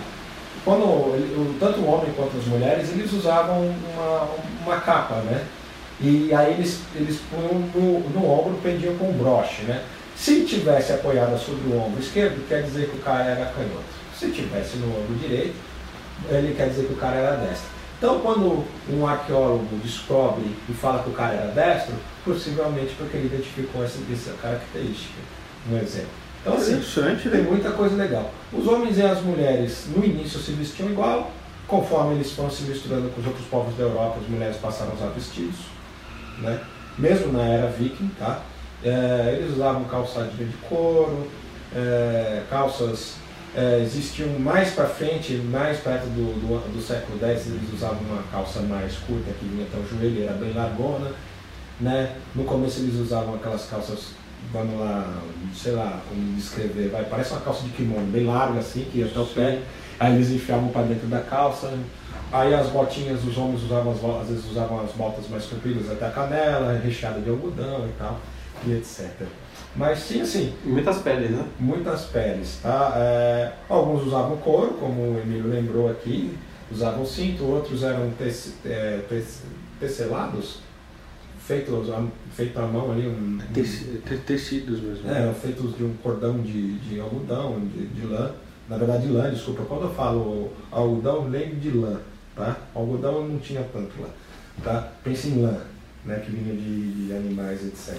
Quando 0.65 0.83
o- 0.85 1.57
tanto 1.59 1.81
o 1.81 1.87
homem 1.91 2.13
quanto 2.15 2.37
as 2.39 2.45
mulheres, 2.47 2.91
eles 2.91 3.11
usavam 3.13 3.61
uma, 3.95 4.29
uma 4.67 4.81
capa, 4.81 5.17
né? 5.17 5.43
E 6.07 6.35
aí 6.35 6.53
eles, 6.53 6.81
eles 6.95 7.19
punham 7.31 7.61
no, 7.75 8.01
no 8.11 8.31
ombro, 8.31 8.59
prendiam 8.61 8.95
com 8.97 9.09
um 9.09 9.17
broche, 9.17 9.63
né? 9.63 9.83
Se 10.15 10.45
tivesse 10.45 10.93
apoiada 10.93 11.39
sobre 11.39 11.67
o 11.73 11.81
ombro 11.81 11.99
esquerdo, 11.99 12.47
quer 12.47 12.63
dizer 12.63 12.91
que 12.91 12.99
o 12.99 13.01
cara 13.01 13.25
era 13.25 13.47
canhoto. 13.47 13.85
Se 14.15 14.31
tivesse 14.31 14.77
no 14.77 14.89
ombro 14.89 15.15
direito, 15.15 15.55
ele 16.29 16.55
quer 16.55 16.69
dizer 16.69 16.87
que 16.87 16.93
o 16.93 16.97
cara 16.97 17.17
era 17.17 17.37
destro. 17.37 17.69
Então, 17.97 18.21
quando 18.21 18.65
um 18.91 19.07
arqueólogo 19.07 19.67
descobre 19.83 20.45
e 20.69 20.73
fala 20.75 21.03
que 21.03 21.09
o 21.09 21.15
cara 21.15 21.35
era 21.37 21.53
destro, 21.53 21.95
possivelmente 22.23 22.95
porque 22.99 23.17
ele 23.17 23.27
identificou 23.27 23.83
essa, 23.83 23.99
essa 24.13 24.35
característica. 24.43 25.15
Um 25.71 25.79
exemplo. 25.79 26.11
Então, 26.43 26.55
assim, 26.55 26.73
Interessante, 26.73 27.31
tem 27.31 27.41
né? 27.41 27.49
muita 27.49 27.71
coisa 27.71 27.97
legal. 27.97 28.31
Os 28.53 28.67
homens 28.67 28.99
e 28.99 29.03
as 29.03 29.23
mulheres, 29.23 29.87
no 29.97 30.05
início, 30.05 30.39
se 30.39 30.53
vestiam 30.53 30.91
igual. 30.91 31.33
Conforme 31.67 32.17
eles 32.17 32.31
foram 32.33 32.51
se 32.51 32.65
misturando 32.65 33.09
com 33.09 33.23
os 33.23 33.27
outros 33.27 33.47
povos 33.47 33.75
da 33.75 33.85
Europa, 33.85 34.19
as 34.21 34.29
mulheres 34.29 34.59
passaram 34.59 34.91
a 34.91 34.95
usar 34.97 35.07
vestidos. 35.07 35.57
Né? 36.39 36.61
Mesmo 36.99 37.33
na 37.33 37.45
era 37.45 37.71
viking, 37.71 38.11
tá? 38.19 38.43
É, 38.85 39.39
eles 39.39 39.55
usavam 39.55 39.85
calçadinho 39.85 40.49
de 40.49 40.57
couro, 40.69 41.31
é, 41.75 42.43
calças 42.51 43.15
é, 43.57 43.81
existiam 43.83 44.29
mais 44.39 44.73
para 44.73 44.87
frente, 44.87 45.35
mais 45.35 45.79
perto 45.79 46.07
do, 46.07 46.35
do, 46.41 46.73
do 46.75 46.83
século 46.83 47.19
X, 47.21 47.47
eles 47.47 47.73
usavam 47.73 48.01
uma 48.01 48.23
calça 48.25 48.61
mais 48.61 48.97
curta 48.97 49.31
que 49.39 49.47
vinha 49.47 49.65
até 49.65 49.79
o 49.79 49.87
joelho, 49.87 50.25
era 50.25 50.33
bem 50.33 50.53
largona. 50.53 51.13
Né? 51.81 52.17
No 52.35 52.45
começo 52.45 52.81
eles 52.81 52.97
usavam 52.97 53.37
aquelas 53.37 53.67
calças, 53.67 54.09
vamos 54.53 54.79
lá, 54.79 55.23
sei 55.55 55.73
lá, 55.73 56.01
como 56.09 56.35
descrever, 56.35 56.89
vai, 56.89 57.05
parece 57.05 57.33
uma 57.33 57.41
calça 57.41 57.63
de 57.63 57.71
kimono, 57.71 58.07
bem 58.07 58.27
larga 58.27 58.59
assim, 58.59 58.87
que 58.91 58.99
ia 58.99 59.07
até 59.07 59.21
o 59.21 59.27
pé. 59.27 59.63
Aí 60.01 60.15
eles 60.17 60.31
enfiavam 60.31 60.69
para 60.69 60.83
dentro 60.83 61.07
da 61.07 61.21
calça. 61.21 61.73
Aí 62.33 62.53
as 62.53 62.69
botinhas, 62.69 63.23
os 63.25 63.37
homens 63.39 63.63
usavam 63.63 63.93
as, 63.93 64.23
às 64.23 64.29
vezes 64.29 64.51
usavam 64.51 64.81
as 64.81 64.91
botas 64.93 65.29
mais 65.29 65.45
compridas 65.47 65.91
até 65.91 66.07
a 66.07 66.11
canela, 66.11 66.73
recheada 66.79 67.21
de 67.21 67.31
algodão 67.31 67.87
e 67.89 67.93
tal, 67.99 68.19
e 68.67 68.73
etc. 68.73 69.11
Mas 69.77 70.07
tinha 70.07 70.23
assim, 70.25 70.53
E 70.65 70.69
muitas 70.69 70.99
peles, 70.99 71.31
né? 71.31 71.45
muitas 71.59 72.05
peles. 72.07 72.59
Tá? 72.63 72.93
É, 72.97 73.53
alguns 73.69 74.05
usavam 74.07 74.37
couro, 74.39 74.75
como 74.75 75.01
o 75.01 75.21
Emílio 75.21 75.49
lembrou 75.49 75.91
aqui, 75.91 76.37
usavam 76.73 77.05
cinto, 77.07 77.45
outros 77.45 77.83
eram 77.83 78.11
tece, 78.19 78.55
é, 78.65 79.01
tece- 79.09 79.43
tecelados, 79.79 80.59
feitos 81.39 81.89
feito 82.35 82.59
à 82.59 82.63
mão 82.67 82.91
ali, 82.93 83.07
um, 83.07 83.39
Teci- 83.53 84.01
te- 84.07 84.17
Tecidos 84.19 84.81
mesmo. 84.81 85.11
é, 85.11 85.33
feitos 85.35 85.77
de 85.77 85.85
um 85.85 85.93
cordão 86.03 86.41
de, 86.41 86.79
de 86.79 86.99
algodão, 87.01 87.61
de, 87.61 87.87
de 87.87 88.07
lã. 88.07 88.31
Na 88.69 88.79
verdade, 88.79 89.09
lã, 89.09 89.31
desculpa, 89.31 89.63
quando 89.69 89.83
eu 89.83 89.95
falo 89.95 90.51
algodão, 90.71 91.29
lembro 91.29 91.57
de 91.57 91.71
lã, 91.71 92.01
tá? 92.35 92.57
Algodão 92.75 93.29
não 93.29 93.39
tinha 93.39 93.63
tanto 93.73 94.01
lá, 94.01 94.09
tá? 94.63 94.89
Pense 95.03 95.29
em 95.29 95.43
lã, 95.43 95.59
né, 96.05 96.23
que 96.25 96.31
vinha 96.31 96.55
de, 96.55 97.07
de 97.07 97.13
animais, 97.13 97.63
etc. 97.63 97.95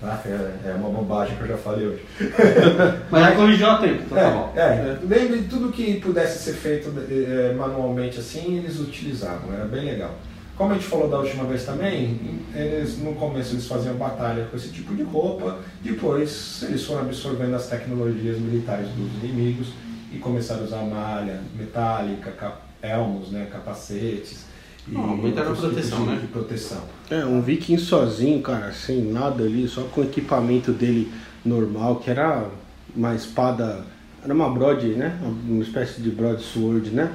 Tá? 0.00 0.18
É, 0.24 0.70
é 0.70 0.74
uma 0.74 0.88
bobagem 0.88 1.36
que 1.36 1.42
eu 1.42 1.48
já 1.48 1.58
falei 1.58 1.86
hoje. 1.86 2.02
Mas 3.10 3.22
já 3.22 3.32
corrigiu 3.36 3.70
a 3.70 3.76
tempo, 3.76 4.02
então 4.06 4.16
tá 4.16 4.30
bom. 4.30 4.52
É, 4.56 4.62
é. 4.62 4.98
Lembre 5.02 5.40
de 5.40 5.48
tudo 5.48 5.70
que 5.70 6.00
pudesse 6.00 6.38
ser 6.38 6.54
feito 6.54 6.90
eh, 7.10 7.52
manualmente 7.54 8.18
assim, 8.18 8.56
eles 8.56 8.80
utilizavam, 8.80 9.52
era 9.52 9.66
bem 9.66 9.84
legal. 9.84 10.14
Como 10.56 10.72
a 10.72 10.74
gente 10.74 10.86
falou 10.86 11.08
da 11.10 11.18
última 11.18 11.44
vez 11.44 11.64
também, 11.64 12.18
eles 12.54 12.98
no 12.98 13.14
começo 13.14 13.54
eles 13.54 13.66
faziam 13.66 13.94
batalha 13.96 14.46
com 14.50 14.56
esse 14.56 14.68
tipo 14.68 14.94
de 14.94 15.02
roupa, 15.02 15.58
depois 15.82 16.62
eles 16.62 16.82
foram 16.84 17.02
absorvendo 17.02 17.54
as 17.54 17.66
tecnologias 17.66 18.38
militares 18.38 18.88
dos 18.88 19.22
inimigos 19.22 19.68
e 20.12 20.18
começaram 20.18 20.62
a 20.62 20.64
usar 20.64 20.82
malha 20.82 21.40
metálica, 21.56 22.30
cap- 22.32 22.62
elmos, 22.82 23.30
né, 23.30 23.46
capacetes. 23.50 24.44
E 24.88 24.96
aumentaram 24.96 25.48
a 25.48 25.50
outros 25.50 25.68
tipos 25.70 25.88
proteção, 25.90 26.04
de, 26.04 26.10
né? 26.12 26.18
de 26.20 26.26
proteção. 26.28 26.82
É, 27.10 27.24
um 27.24 27.40
viking 27.42 27.78
sozinho, 27.78 28.40
cara, 28.42 28.72
sem 28.72 29.02
nada 29.02 29.44
ali, 29.44 29.68
só 29.68 29.82
com 29.82 30.00
o 30.00 30.04
equipamento 30.04 30.72
dele 30.72 31.12
normal, 31.44 31.96
que 31.96 32.10
era 32.10 32.48
uma 32.96 33.14
espada, 33.14 33.84
era 34.24 34.32
uma 34.34 34.50
broad, 34.50 34.86
né? 34.94 35.18
Uma 35.22 35.62
espécie 35.62 36.00
de 36.00 36.10
broadsword, 36.10 36.90
né? 36.90 37.12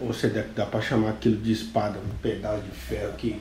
Ou 0.00 0.12
você 0.12 0.28
dá, 0.28 0.44
dá 0.54 0.66
pra 0.66 0.80
chamar 0.80 1.10
aquilo 1.10 1.36
de 1.36 1.52
espada, 1.52 1.98
um 1.98 2.16
pedaço 2.22 2.62
de 2.62 2.70
ferro 2.70 3.12
que... 3.18 3.36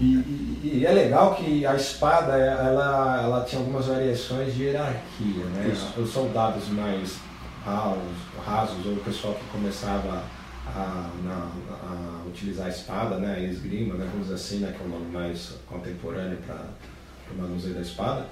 E, 0.00 0.04
e- 0.04 0.78
e 0.80 0.86
é 0.86 0.92
legal 0.92 1.34
que 1.34 1.66
a 1.66 1.74
espada 1.76 2.32
ela, 2.32 3.20
ela 3.22 3.44
tinha 3.44 3.60
algumas 3.60 3.86
variações 3.86 4.54
de 4.54 4.64
hierarquia, 4.64 5.44
né? 5.54 5.70
Isso. 5.72 6.00
Os 6.00 6.10
soldados 6.10 6.68
mais 6.68 7.18
rasos, 7.64 8.02
rasos 8.44 8.86
ou 8.86 8.92
o 8.94 9.00
pessoal 9.00 9.34
que 9.34 9.44
começava 9.52 10.22
a, 10.66 11.10
na- 11.22 11.50
a 11.82 12.26
utilizar 12.26 12.66
a 12.66 12.70
espada, 12.70 13.16
né? 13.18 13.34
A 13.36 13.40
esgrima, 13.40 13.94
né? 13.94 14.06
vamos 14.10 14.28
dizer 14.28 14.34
assim, 14.36 14.58
né? 14.60 14.74
que 14.76 14.82
é 14.82 14.86
o 14.86 14.88
nome 14.88 15.10
mais 15.12 15.54
contemporâneo 15.66 16.38
para 16.46 16.56
o 17.34 17.38
manuseio 17.42 17.74
da 17.74 17.80
espada. 17.82 18.26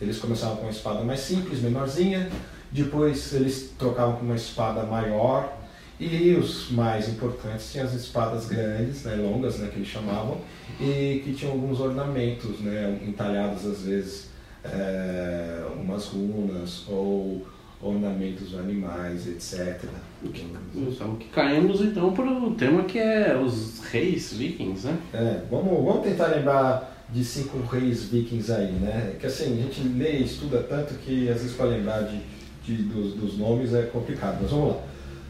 Eles 0.00 0.18
começavam 0.20 0.56
com 0.56 0.62
uma 0.62 0.70
espada 0.70 1.02
mais 1.02 1.18
simples, 1.20 1.60
menorzinha, 1.60 2.30
depois 2.70 3.32
eles 3.32 3.74
trocavam 3.76 4.14
com 4.16 4.24
uma 4.24 4.36
espada 4.36 4.84
maior, 4.84 5.52
e 6.00 6.32
os 6.34 6.70
mais 6.70 7.08
importantes 7.08 7.72
tinham 7.72 7.86
as 7.86 7.94
espadas 7.94 8.46
grandes, 8.46 9.02
né, 9.04 9.16
longas, 9.16 9.58
né, 9.58 9.68
que 9.72 9.76
eles 9.78 9.88
chamavam, 9.88 10.38
e 10.80 11.22
que 11.24 11.32
tinham 11.34 11.52
alguns 11.52 11.80
ornamentos, 11.80 12.60
né, 12.60 12.98
entalhados 13.06 13.66
às 13.66 13.82
vezes, 13.82 14.28
é, 14.64 15.64
umas 15.76 16.06
runas 16.06 16.84
ou 16.88 17.46
ornamentos 17.80 18.50
de 18.50 18.58
animais, 18.58 19.26
etc. 19.28 19.84
Então, 20.74 21.14
que 21.16 21.28
caímos 21.28 21.80
então 21.80 22.12
para 22.12 22.24
o 22.30 22.52
tema 22.54 22.82
que 22.84 22.98
é 22.98 23.36
os 23.36 23.80
reis 23.90 24.32
vikings, 24.32 24.84
né? 24.86 24.98
É, 25.14 25.40
vamos, 25.50 25.84
vamos 25.84 26.02
tentar 26.02 26.26
lembrar 26.28 26.96
de 27.10 27.24
cinco 27.24 27.58
reis 27.66 28.04
vikings 28.04 28.50
aí, 28.52 28.72
né? 28.72 29.14
Que 29.20 29.26
assim, 29.26 29.60
a 29.60 29.62
gente 29.62 29.80
lê 29.96 30.18
e 30.18 30.24
estuda 30.24 30.58
tanto 30.64 30.94
que 30.94 31.28
às 31.28 31.40
vezes 31.40 31.56
para 31.56 31.66
lembrar 31.66 32.02
de, 32.02 32.18
de- 32.64 32.82
dos, 32.82 33.14
dos 33.14 33.38
nomes 33.38 33.72
é 33.72 33.82
complicado, 33.82 34.38
mas 34.42 34.50
vamos 34.50 34.74
lá. 34.74 34.82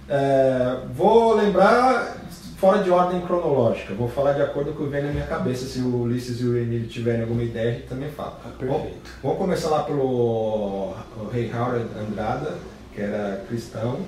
É, 0.09 0.79
vou 0.95 1.35
lembrar 1.35 2.17
fora 2.57 2.83
de 2.83 2.91
ordem 2.91 3.21
cronológica, 3.21 3.95
vou 3.95 4.09
falar 4.09 4.33
de 4.33 4.43
acordo 4.43 4.73
com 4.73 4.83
o 4.83 4.87
que 4.87 4.93
vem 4.93 5.05
na 5.05 5.13
minha 5.13 5.27
cabeça. 5.27 5.67
Se 5.67 5.81
o 5.81 6.03
Ulisses 6.03 6.41
e 6.41 6.45
o 6.45 6.57
Emílio 6.57 6.89
tiverem 6.89 7.23
alguma 7.23 7.43
ideia, 7.43 7.71
a 7.71 7.75
gente 7.75 7.87
também 7.87 8.11
fala. 8.11 8.41
perfeito. 8.59 9.11
Vamos 9.23 9.39
começar 9.39 9.69
lá 9.69 9.83
pelo 9.85 10.95
rei 11.33 11.51
Harold 11.53 11.87
Andrada, 11.97 12.57
que 12.95 13.01
era 13.01 13.45
cristão, 13.49 14.01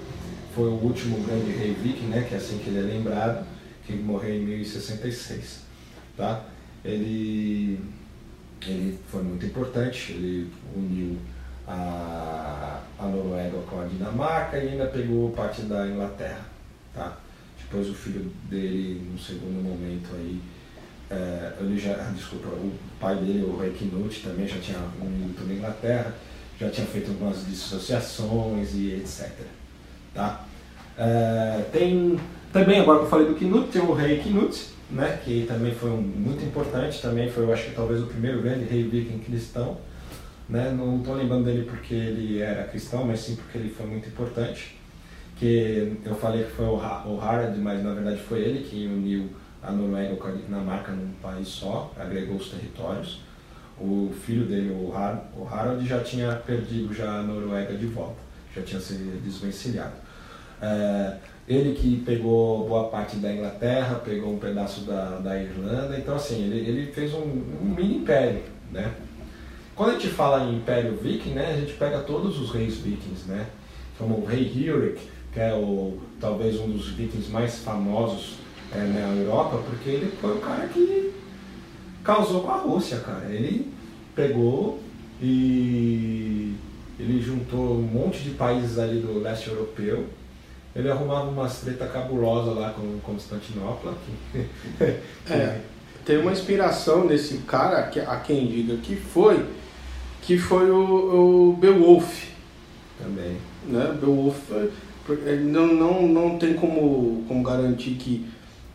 foi 0.54 0.68
o 0.68 0.74
último 0.74 1.18
grande 1.24 1.52
rei 1.52 1.74
viking, 1.74 2.06
né, 2.06 2.26
que 2.28 2.34
é 2.34 2.38
assim 2.38 2.58
que 2.58 2.70
ele 2.70 2.78
é 2.78 2.94
lembrado, 2.94 3.46
que 3.86 3.92
morreu 3.92 4.34
em 4.34 4.40
1066. 4.40 5.60
Tá? 6.16 6.42
Ele, 6.84 7.78
ele 8.66 8.98
foi 9.08 9.22
muito 9.22 9.46
importante, 9.46 10.12
ele 10.12 10.50
uniu 10.74 11.18
a, 11.68 12.79
a 13.00 13.06
Noruega 13.06 13.58
com 13.68 13.80
a 13.80 13.84
Dinamarca 13.84 14.58
e 14.58 14.68
ainda 14.68 14.86
pegou 14.86 15.30
parte 15.30 15.62
da 15.62 15.86
Inglaterra. 15.86 16.44
Tá? 16.94 17.16
Depois 17.62 17.88
o 17.88 17.94
filho 17.94 18.30
dele, 18.48 19.10
no 19.12 19.18
segundo 19.18 19.62
momento 19.62 20.10
aí, 20.14 20.40
é, 21.10 21.52
ele 21.60 21.78
já, 21.78 21.94
desculpa, 22.14 22.48
o 22.48 22.72
pai 23.00 23.16
dele, 23.16 23.44
o 23.44 23.56
rei 23.56 23.72
Knut, 23.72 24.22
também 24.22 24.46
já 24.46 24.58
tinha 24.58 24.78
unido 25.00 25.34
toda 25.36 25.52
a 25.52 25.56
Inglaterra, 25.56 26.14
já 26.58 26.68
tinha 26.70 26.86
feito 26.86 27.10
algumas 27.10 27.46
dissociações 27.46 28.74
e 28.74 28.94
etc. 28.94 29.30
Tá? 30.14 30.44
É, 30.98 31.64
tem 31.72 32.18
também, 32.52 32.80
agora 32.80 32.98
que 32.98 33.04
eu 33.04 33.10
falei 33.10 33.26
do 33.28 33.34
Knut, 33.34 33.68
tem 33.70 33.80
o 33.80 33.92
rei 33.92 34.20
Knut, 34.20 34.66
né, 34.90 35.20
que 35.24 35.46
também 35.46 35.72
foi 35.72 35.90
um, 35.90 36.00
muito 36.00 36.44
importante, 36.44 37.00
também 37.00 37.30
foi, 37.30 37.44
eu 37.44 37.52
acho 37.52 37.66
que 37.66 37.74
talvez 37.74 38.02
o 38.02 38.06
primeiro 38.06 38.42
grande 38.42 38.64
rei 38.64 38.82
viking 38.82 39.20
cristão. 39.20 39.78
Né? 40.50 40.70
Não 40.76 40.98
estou 40.98 41.14
lembrando 41.14 41.44
dele 41.44 41.64
porque 41.64 41.94
ele 41.94 42.40
era 42.40 42.64
cristão, 42.64 43.04
mas 43.06 43.20
sim 43.20 43.36
porque 43.36 43.56
ele 43.58 43.70
foi 43.70 43.86
muito 43.86 44.08
importante. 44.08 44.76
Que 45.36 45.96
eu 46.04 46.14
falei 46.14 46.44
que 46.44 46.50
foi 46.50 46.66
o, 46.66 46.76
Ha- 46.76 47.04
o 47.06 47.18
Harald, 47.20 47.56
mas 47.58 47.82
na 47.82 47.94
verdade 47.94 48.20
foi 48.20 48.40
ele 48.40 48.64
que 48.68 48.86
uniu 48.86 49.30
a 49.62 49.70
Noruega 49.70 50.16
com 50.16 50.28
a 50.28 50.32
Dinamarca 50.32 50.92
num 50.92 51.12
país 51.22 51.48
só, 51.48 51.92
agregou 51.98 52.36
os 52.36 52.48
territórios. 52.50 53.20
O 53.78 54.12
filho 54.26 54.44
dele, 54.44 54.70
o, 54.70 54.92
Har 54.94 55.30
o 55.34 55.44
Harald, 55.46 55.86
já 55.86 56.00
tinha 56.00 56.32
perdido 56.34 56.92
já 56.92 57.20
a 57.20 57.22
Noruega 57.22 57.74
de 57.74 57.86
volta, 57.86 58.18
já 58.54 58.60
tinha 58.62 58.80
se 58.80 58.94
desvencilhado. 59.24 59.94
É, 60.60 61.16
ele 61.48 61.72
que 61.74 62.02
pegou 62.04 62.68
boa 62.68 62.88
parte 62.88 63.16
da 63.16 63.32
Inglaterra, 63.32 63.94
pegou 64.04 64.34
um 64.34 64.38
pedaço 64.38 64.82
da, 64.82 65.16
da 65.18 65.40
Irlanda, 65.42 65.96
então 65.96 66.14
assim, 66.16 66.44
ele, 66.44 66.68
ele 66.68 66.92
fez 66.92 67.14
um, 67.14 67.22
um 67.62 67.74
mini 67.74 67.96
império, 67.98 68.42
né? 68.70 68.92
Quando 69.80 69.92
a 69.92 69.98
gente 69.98 70.08
fala 70.08 70.44
em 70.44 70.56
Império 70.56 70.94
Viking, 70.94 71.30
né, 71.30 71.54
a 71.54 71.56
gente 71.58 71.72
pega 71.72 72.00
todos 72.00 72.38
os 72.38 72.50
reis 72.50 72.76
vikings, 72.76 73.26
né? 73.26 73.46
Como 73.96 74.16
o 74.16 74.26
rei 74.26 74.44
Húrik, 74.44 75.00
que 75.32 75.40
é 75.40 75.54
o, 75.54 75.98
talvez 76.20 76.60
um 76.60 76.68
dos 76.68 76.88
vikings 76.88 77.30
mais 77.30 77.60
famosos 77.60 78.34
é, 78.74 78.78
na 78.78 79.22
Europa, 79.22 79.62
porque 79.66 79.88
ele 79.88 80.12
foi 80.20 80.36
o 80.36 80.40
cara 80.40 80.68
que 80.68 81.14
causou 82.04 82.42
com 82.42 82.50
a 82.50 82.58
Rússia, 82.58 82.98
cara. 82.98 83.24
Ele 83.30 83.72
pegou 84.14 84.82
e 85.18 86.54
ele 86.98 87.22
juntou 87.22 87.78
um 87.78 87.80
monte 87.80 88.18
de 88.18 88.32
países 88.32 88.78
ali 88.78 89.00
do 89.00 89.18
leste 89.18 89.48
europeu. 89.48 90.04
Ele 90.76 90.90
arrumava 90.90 91.30
umas 91.30 91.58
treta 91.62 91.86
cabulosas 91.86 92.54
lá 92.54 92.74
com 92.74 93.00
Constantinopla. 93.00 93.94
Que, 94.30 94.44
É. 95.32 95.58
Tem 96.04 96.18
uma 96.18 96.32
inspiração 96.32 97.06
nesse 97.06 97.38
cara, 97.38 97.78
a 97.78 98.16
quem 98.16 98.46
diga 98.46 98.76
que 98.78 98.96
foi, 98.96 99.46
que 100.22 100.38
foi 100.38 100.70
o, 100.70 101.50
o 101.50 101.52
Beowulf. 101.54 102.30
Também. 102.98 103.36
Né? 103.66 103.96
Beowulf 104.00 104.50
ele 105.26 105.44
não, 105.44 105.66
não, 105.66 106.06
não 106.06 106.38
tem 106.38 106.54
como, 106.54 107.24
como 107.26 107.42
garantir 107.42 107.92
que 107.92 108.26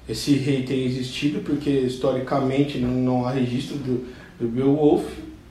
esse 0.08 0.34
rei 0.36 0.64
tenha 0.64 0.86
existido, 0.86 1.40
porque 1.40 1.70
historicamente 1.70 2.78
não, 2.78 2.90
não 2.90 3.25
há 3.25 3.32
registro 3.32 3.78
do, 3.78 4.06
do 4.40 4.48
Beowulf, 4.48 5.06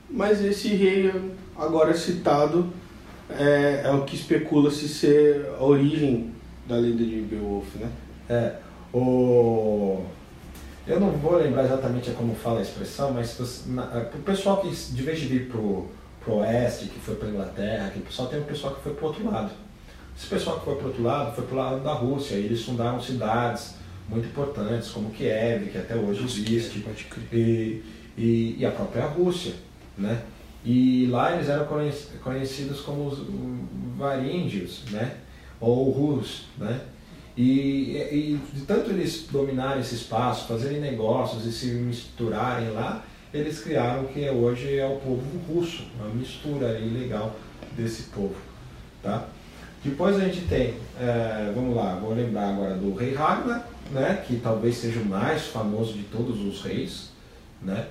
mas 0.09 0.43
esse 0.43 0.69
rei 0.69 1.11
agora 1.57 1.93
citado 1.93 2.67
é, 3.29 3.81
é 3.85 3.91
o 3.91 4.03
que 4.03 4.15
especula-se 4.15 4.87
ser 4.87 5.45
a 5.59 5.63
origem 5.63 6.31
da 6.67 6.75
lenda 6.75 7.03
de 7.03 7.21
Beowulf, 7.21 7.75
né? 7.75 7.89
É, 8.29 8.55
o... 8.93 10.03
Eu 10.87 10.99
não 10.99 11.11
vou 11.11 11.37
lembrar 11.37 11.65
exatamente 11.65 12.11
como 12.11 12.35
fala 12.35 12.59
a 12.59 12.61
expressão, 12.61 13.11
mas 13.11 13.39
o 13.39 14.19
pessoal 14.23 14.61
que 14.61 14.69
de 14.69 15.01
vez 15.01 15.19
de 15.19 15.25
vir 15.25 15.49
para 15.49 15.59
o 15.59 15.89
oeste, 16.27 16.85
que 16.85 16.99
foi 16.99 17.15
para 17.15 17.27
a 17.27 17.31
Inglaterra, 17.31 17.89
que 17.89 17.99
o 17.99 18.03
pessoal 18.03 18.27
tem 18.27 18.39
um 18.39 18.43
pessoal 18.43 18.75
que 18.75 18.83
foi 18.83 18.93
para 18.93 19.03
o 19.03 19.07
outro 19.07 19.25
lado. 19.25 19.51
Esse 20.15 20.27
pessoal 20.27 20.59
que 20.59 20.65
foi 20.65 20.75
para 20.75 20.83
o 20.83 20.87
outro 20.87 21.03
lado 21.03 21.35
foi 21.35 21.43
para 21.45 21.55
o 21.55 21.57
lado 21.57 21.83
da 21.83 21.93
Rússia, 21.93 22.35
e 22.35 22.45
eles 22.45 22.63
fundaram 22.63 23.01
cidades 23.01 23.75
muito 24.07 24.27
importantes, 24.27 24.89
como 24.89 25.09
Kiev, 25.09 25.71
que 25.71 25.77
até 25.77 25.95
hoje 25.95 26.23
existe, 26.23 26.85
e, 27.31 27.83
e, 28.15 28.55
e, 28.59 28.65
a 28.65 28.69
própria 28.69 29.05
Rússia. 29.05 29.53
Né? 29.97 30.21
E 30.63 31.07
lá 31.07 31.33
eles 31.33 31.49
eram 31.49 31.65
conhecidos 32.23 32.81
como 32.81 33.07
os 33.07 33.19
varíndios, 33.97 34.83
né? 34.91 35.17
ou 35.59 35.89
rus. 35.89 36.45
Né? 36.57 36.79
E, 37.37 37.97
e 37.97 38.39
de 38.53 38.61
tanto 38.61 38.91
eles 38.91 39.27
dominarem 39.29 39.81
esse 39.81 39.95
espaço, 39.95 40.47
fazerem 40.47 40.79
negócios 40.79 41.45
e 41.45 41.51
se 41.51 41.67
misturarem 41.67 42.69
lá, 42.69 43.03
eles 43.33 43.59
criaram 43.59 44.03
o 44.03 44.07
que 44.07 44.29
hoje 44.29 44.77
é 44.77 44.85
o 44.85 44.95
povo 44.97 45.23
russo, 45.47 45.83
uma 45.99 46.09
mistura 46.09 46.79
ilegal 46.79 47.35
desse 47.75 48.03
povo. 48.03 48.35
Tá? 49.03 49.27
Depois 49.83 50.15
a 50.15 50.19
gente 50.21 50.47
tem, 50.47 50.73
é, 50.99 51.51
vamos 51.53 51.75
lá, 51.75 51.95
vou 51.95 52.13
lembrar 52.13 52.49
agora 52.49 52.75
do 52.75 52.95
rei 52.95 53.13
Ragnar, 53.13 53.67
né, 53.91 54.23
que 54.25 54.37
talvez 54.37 54.77
seja 54.77 54.99
o 54.99 55.05
mais 55.05 55.47
famoso 55.47 55.93
de 55.93 56.03
todos 56.03 56.41
os 56.41 56.63
reis, 56.63 57.11
né, 57.61 57.85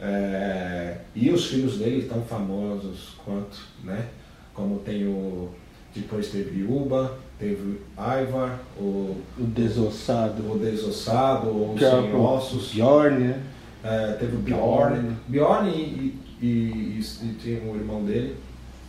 é, 0.00 0.98
e 1.14 1.30
os 1.30 1.46
filhos 1.46 1.78
dele 1.78 2.08
tão 2.08 2.22
famosos 2.22 3.14
quanto, 3.24 3.58
né, 3.84 4.08
como 4.52 4.80
tem 4.80 5.06
o, 5.06 5.54
depois 6.00 6.28
teve 6.28 6.62
Uba, 6.62 7.18
teve 7.38 7.80
Ivar, 7.96 8.60
o, 8.78 9.16
o 9.38 9.44
desossado, 9.44 10.50
o 10.50 10.58
desossado, 10.58 11.48
o 11.48 11.76
sem 11.78 12.14
ossos, 12.14 12.72
Bjorn, 12.72 13.18
né? 13.18 13.42
É, 13.84 14.12
teve 14.14 14.36
o 14.36 14.38
Bjorn, 14.40 15.16
Bjorn 15.28 15.70
e, 15.70 16.18
e, 16.40 16.46
e, 16.46 17.00
e 17.00 17.34
tem 17.42 17.68
um 17.68 17.76
irmão 17.76 18.04
dele, 18.04 18.36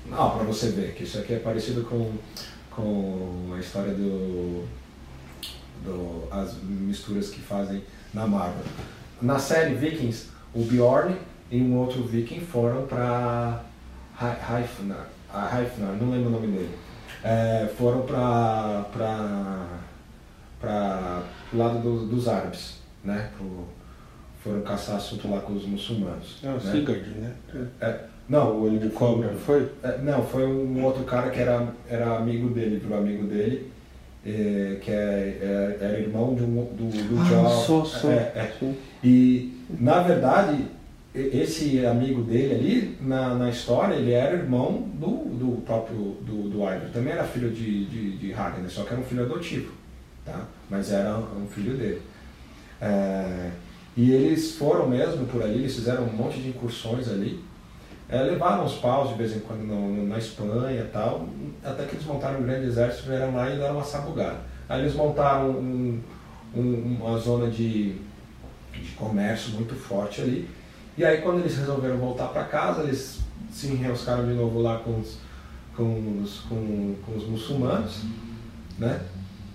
não, 0.10 0.32
para 0.32 0.44
você 0.44 0.70
ver 0.70 0.94
que 0.94 1.04
isso 1.04 1.18
aqui 1.20 1.34
é 1.34 1.40
parecido 1.40 1.84
com, 1.84 2.12
com 2.72 3.54
a 3.56 3.60
história 3.60 3.94
do, 3.94 4.66
do 5.84 6.24
as 6.32 6.56
misturas 6.64 7.30
que 7.30 7.42
fazem 7.42 7.84
na 8.14 8.26
Marvel. 8.26 8.64
Na 9.22 9.38
série 9.40 9.76
Vikings, 9.76 10.30
o 10.54 10.64
Bjorn 10.64 11.16
e 11.52 11.62
um 11.62 11.78
outro 11.78 12.04
Viking 12.04 12.40
foram 12.40 12.86
para 12.88 13.64
Haifnar, 14.20 15.10
Haifnar, 15.32 15.96
não 16.00 16.12
lembro 16.12 16.30
o 16.30 16.32
nome 16.32 16.48
dele. 16.48 16.87
É, 17.24 17.68
foram 17.78 18.02
para 18.02 18.86
para 20.60 21.24
o 21.54 21.58
lado 21.58 21.80
do, 21.80 22.06
dos 22.08 22.28
árabes, 22.28 22.80
né? 23.04 23.30
Pro, 23.38 23.68
foram 24.44 24.62
caçar 24.62 24.96
assunto 24.96 25.30
lá 25.30 25.40
com 25.40 25.54
os 25.54 25.66
muçulmanos. 25.66 26.38
É 26.44 26.48
o 26.48 26.54
né? 26.54 26.60
Sigurd, 26.60 27.10
né? 27.10 27.34
É, 27.82 28.00
não, 28.30 28.52
o 28.52 28.64
olho 28.64 28.80
de 28.80 28.90
cobra, 28.90 29.34
foi? 29.34 29.70
É, 29.84 29.98
não, 30.00 30.24
foi 30.24 30.46
um 30.46 30.84
outro 30.84 31.04
cara 31.04 31.30
que 31.30 31.40
era, 31.40 31.68
era 31.90 32.18
amigo 32.18 32.50
dele, 32.50 32.80
pro 32.80 32.98
amigo 32.98 33.26
dele, 33.26 33.72
é, 34.26 34.78
que 34.82 34.92
é, 34.92 34.96
é, 35.42 35.78
era 35.80 36.00
irmão 36.00 36.36
de 36.36 36.44
um, 36.44 36.66
do, 36.66 36.90
do 36.90 37.22
ah, 37.22 37.24
John. 37.24 37.50
Só, 37.50 37.86
só. 37.86 38.10
É, 38.10 38.32
é. 38.36 38.74
E, 39.04 39.64
na 39.80 40.02
verdade, 40.02 40.66
esse 41.20 41.86
amigo 41.86 42.22
dele 42.24 42.56
ali, 42.56 42.98
na, 43.02 43.36
na 43.36 43.50
história, 43.50 43.96
ele 43.96 44.12
era 44.12 44.36
irmão 44.36 44.88
do, 44.94 45.26
do 45.36 45.62
próprio 45.62 46.18
do, 46.22 46.50
do 46.50 46.58
Ivar. 46.58 46.80
Também 46.94 47.14
era 47.14 47.24
filho 47.24 47.50
de, 47.50 47.86
de, 47.86 48.18
de 48.18 48.32
Ragnar, 48.32 48.70
só 48.70 48.84
que 48.84 48.94
era 48.94 49.02
um 49.02 49.06
filho 49.06 49.24
adotivo, 49.24 49.72
tá? 50.26 50.46
Mas 50.70 50.92
era 50.92 51.18
um 51.18 51.48
filho 51.48 51.76
dele. 51.76 52.02
É, 52.82 53.52
e 53.96 54.12
eles 54.12 54.56
foram 54.56 54.88
mesmo 54.88 55.26
por 55.26 55.42
ali, 55.42 55.60
eles 55.60 55.76
fizeram 55.76 56.04
um 56.04 56.14
monte 56.14 56.40
de 56.40 56.50
incursões 56.50 57.08
ali 57.10 57.44
é, 58.10 58.22
levaram 58.22 58.64
os 58.64 58.76
paus 58.76 59.10
de 59.10 59.16
vez 59.16 59.36
em 59.36 59.40
quando 59.42 59.64
no, 59.64 60.08
na 60.08 60.18
Espanha 60.18 60.82
e 60.82 60.88
tal, 60.88 61.28
até 61.64 61.84
que 61.84 61.96
eles 61.96 62.06
montaram 62.06 62.40
um 62.40 62.44
grande 62.44 62.68
exército, 62.68 63.10
vieram 63.10 63.36
lá 63.36 63.54
e 63.54 63.58
deram 63.58 63.76
uma 63.76 63.84
sabugada. 63.84 64.38
Aí 64.70 64.82
eles 64.82 64.94
montaram 64.94 65.50
um, 65.50 66.00
um, 66.56 66.98
uma 67.02 67.18
zona 67.18 67.50
de, 67.50 67.96
de 68.74 68.92
comércio 68.96 69.54
muito 69.54 69.76
forte 69.76 70.22
ali, 70.22 70.50
e 70.98 71.06
aí 71.06 71.22
quando 71.22 71.40
eles 71.40 71.58
resolveram 71.58 71.98
voltar 71.98 72.28
para 72.28 72.44
casa, 72.46 72.84
eles 72.84 73.20
se 73.52 73.68
enroscaram 73.68 74.26
de 74.26 74.34
novo 74.34 74.62
lá 74.62 74.80
com 74.80 75.00
os, 75.00 75.18
com 75.76 76.22
os, 76.22 76.40
com, 76.42 76.96
com 77.06 77.16
os 77.16 77.28
muçulmanos, 77.28 78.04
né? 78.78 79.02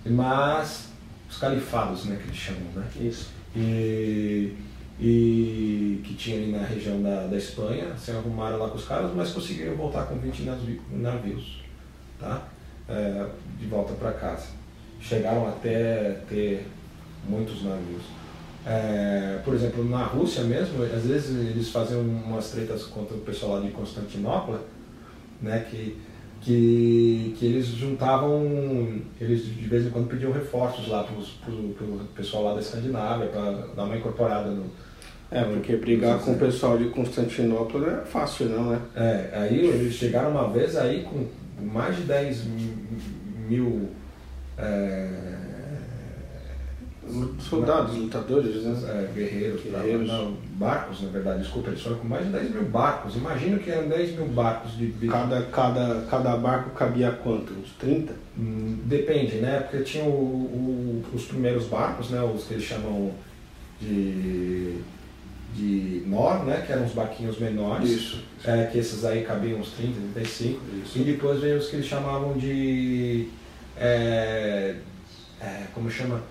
Mas 0.05 0.89
os 1.29 1.37
califados, 1.37 2.05
né, 2.05 2.17
que 2.17 2.27
eles 2.27 2.37
chamam, 2.37 2.63
né? 2.75 2.87
Isso. 2.99 3.31
E 3.55 4.55
e 4.99 6.01
que 6.03 6.13
tinha 6.13 6.37
ali 6.37 6.51
na 6.51 6.63
região 6.63 7.01
da, 7.01 7.27
da 7.27 7.37
Espanha, 7.37 7.95
se 7.97 8.11
arrumaram 8.11 8.59
lá 8.59 8.69
com 8.69 8.77
os 8.77 8.85
caras, 8.85 9.11
mas 9.13 9.31
conseguiram 9.31 9.75
voltar 9.75 10.05
com 10.05 10.15
20 10.17 10.43
navios, 10.91 11.61
tá? 12.19 12.47
É, 12.87 13.27
de 13.59 13.65
volta 13.65 13.93
para 13.93 14.11
casa. 14.11 14.47
Chegaram 15.01 15.47
até 15.47 16.19
ter 16.29 16.67
muitos 17.27 17.63
navios. 17.63 18.03
É, 18.65 19.39
por 19.43 19.53
exemplo, 19.53 19.83
na 19.83 20.03
Rússia 20.03 20.43
mesmo, 20.43 20.83
às 20.83 21.03
vezes 21.03 21.29
eles 21.49 21.69
faziam 21.69 22.01
umas 22.01 22.49
tretas 22.51 22.83
contra 22.83 23.15
o 23.15 23.19
pessoal 23.19 23.55
lá 23.55 23.59
de 23.59 23.71
Constantinopla, 23.71 24.61
né, 25.41 25.65
que, 25.69 25.97
que, 26.41 27.35
que 27.37 27.45
eles 27.45 27.67
juntavam, 27.67 29.01
eles 29.19 29.45
de 29.45 29.67
vez 29.67 29.85
em 29.85 29.89
quando 29.89 30.07
pediam 30.07 30.31
reforços 30.31 30.87
lá 30.87 31.03
para 31.03 31.13
o 31.53 32.07
pessoal 32.15 32.43
lá 32.43 32.53
da 32.53 32.61
Escandinávia, 32.61 33.27
para 33.27 33.51
dar 33.75 33.83
uma 33.83 33.97
incorporada 33.97 34.49
no, 34.49 34.65
é, 35.33 35.43
porque 35.43 35.75
brigar 35.75 36.19
com 36.19 36.33
o 36.33 36.37
pessoal 36.37 36.77
de 36.77 36.85
Constantinopla 36.89 37.79
não 37.79 37.89
é 37.89 38.05
fácil 38.05 38.49
não, 38.49 38.69
né? 38.69 38.79
É, 38.95 39.29
aí 39.33 39.65
eles 39.65 39.95
chegaram 39.95 40.29
uma 40.29 40.47
vez 40.47 40.77
aí 40.77 41.03
com 41.03 41.25
mais 41.65 41.95
de 41.95 42.03
10 42.03 42.43
mil 43.49 43.89
é, 44.55 45.09
soldados, 47.39 47.95
lutadores, 47.95 48.63
né? 48.63 48.75
É, 48.87 49.13
guerreiros, 49.13 49.61
guerreiros. 49.61 50.07
não, 50.07 50.37
barcos, 50.55 51.01
na 51.01 51.09
verdade, 51.09 51.41
desculpa, 51.41 51.69
eles 51.69 51.81
foram 51.81 51.97
com 51.97 52.07
mais 52.07 52.25
de 52.25 52.31
10 52.31 52.51
mil 52.51 52.65
barcos. 52.65 53.15
Imagina 53.15 53.57
que 53.59 53.69
eram 53.69 53.87
10 53.87 54.15
mil 54.15 54.27
barcos 54.27 54.77
de. 54.77 54.93
Cada, 55.07 55.41
cada, 55.43 56.05
cada 56.09 56.37
barco 56.37 56.71
cabia 56.71 57.11
quanto? 57.11 57.53
Uns 57.53 57.71
30? 57.79 58.13
Hum, 58.37 58.79
depende, 58.85 59.37
né? 59.37 59.59
Porque 59.59 59.83
tinha 59.83 60.03
o, 60.03 60.09
o, 60.09 61.03
os 61.13 61.25
primeiros 61.25 61.65
barcos, 61.65 62.09
né? 62.09 62.21
Os 62.21 62.45
que 62.45 62.55
eles 62.55 62.63
chamam 62.63 63.11
de 63.79 64.81
de 65.55 66.03
Nor, 66.07 66.43
né, 66.45 66.63
que 66.65 66.71
eram 66.71 66.85
os 66.85 66.93
barquinhos 66.93 67.37
menores, 67.39 67.89
Isso. 67.89 68.23
É, 68.43 68.65
que 68.65 68.77
esses 68.77 69.05
aí 69.05 69.23
cabiam 69.23 69.59
uns 69.59 69.71
30, 69.71 69.93
35, 70.13 70.61
Isso. 70.83 70.99
e 70.99 71.03
depois 71.03 71.39
veio 71.39 71.57
os 71.57 71.69
que 71.69 71.77
eles 71.77 71.85
chamavam 71.85 72.33
de, 72.33 73.29
é, 73.77 74.75
é, 75.39 75.63
como 75.73 75.89
chama, 75.89 76.21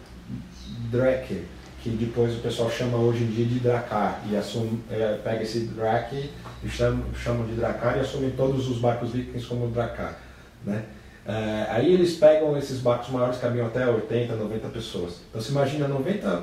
Drake, 0.92 1.44
que 1.82 1.90
depois 1.90 2.36
o 2.36 2.40
pessoal 2.40 2.70
chama 2.70 2.98
hoje 2.98 3.24
em 3.24 3.26
dia 3.28 3.46
de 3.46 3.58
Dracar, 3.58 4.22
e 4.30 4.36
assume, 4.36 4.80
é, 4.90 5.18
pega 5.24 5.42
esse 5.42 5.60
Drake 5.60 6.30
e 6.62 6.68
chama, 6.68 7.02
chamam 7.16 7.44
de 7.46 7.54
Dracar 7.54 7.96
e 7.96 8.00
assumem 8.00 8.30
todos 8.30 8.68
os 8.68 8.78
barcos 8.78 9.10
vikings 9.10 9.46
como 9.46 9.68
Dracar, 9.68 10.18
né. 10.64 10.84
É, 11.26 11.66
aí 11.70 11.92
eles 11.92 12.16
pegam 12.16 12.56
esses 12.56 12.80
barcos 12.80 13.08
maiores 13.10 13.36
que 13.36 13.42
cabiam 13.42 13.66
até 13.66 13.86
80, 13.86 14.34
90 14.34 14.68
pessoas. 14.68 15.20
Então 15.30 15.40
você 15.40 15.52
imagina 15.52 15.88
90 15.88 16.42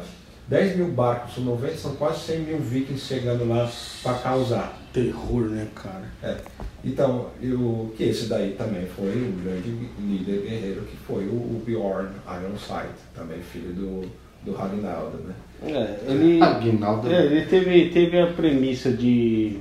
10 0.49 0.77
mil 0.77 0.87
barcos, 0.87 1.35
são 1.35 1.43
90, 1.43 1.77
são 1.77 1.95
quase 1.95 2.21
100 2.21 2.39
mil 2.39 2.57
vikings 2.57 3.05
chegando 3.05 3.47
lá 3.47 3.69
para 4.01 4.15
causar. 4.15 4.75
Terror, 4.91 5.43
né, 5.43 5.67
cara? 5.75 6.05
É. 6.23 6.37
Então, 6.83 7.27
eu, 7.39 7.93
que 7.95 8.05
esse 8.05 8.25
daí 8.25 8.55
também 8.57 8.87
foi 8.87 9.09
o 9.09 9.43
grande 9.43 9.69
líder 9.99 10.41
guerreiro, 10.41 10.81
que 10.81 10.97
foi 10.97 11.25
o, 11.25 11.35
o 11.35 11.61
Bjorn 11.63 12.09
Ironside, 12.25 12.95
também 13.13 13.39
filho 13.43 13.71
do, 13.73 14.11
do 14.43 14.53
Ragnaldo, 14.53 15.17
né? 15.19 15.35
É, 15.63 16.11
ele, 16.11 16.39
Ragnaldo. 16.39 17.11
É, 17.11 17.25
ele 17.25 17.45
teve, 17.45 17.89
teve 17.89 18.19
a 18.19 18.27
premissa 18.27 18.91
de, 18.91 19.59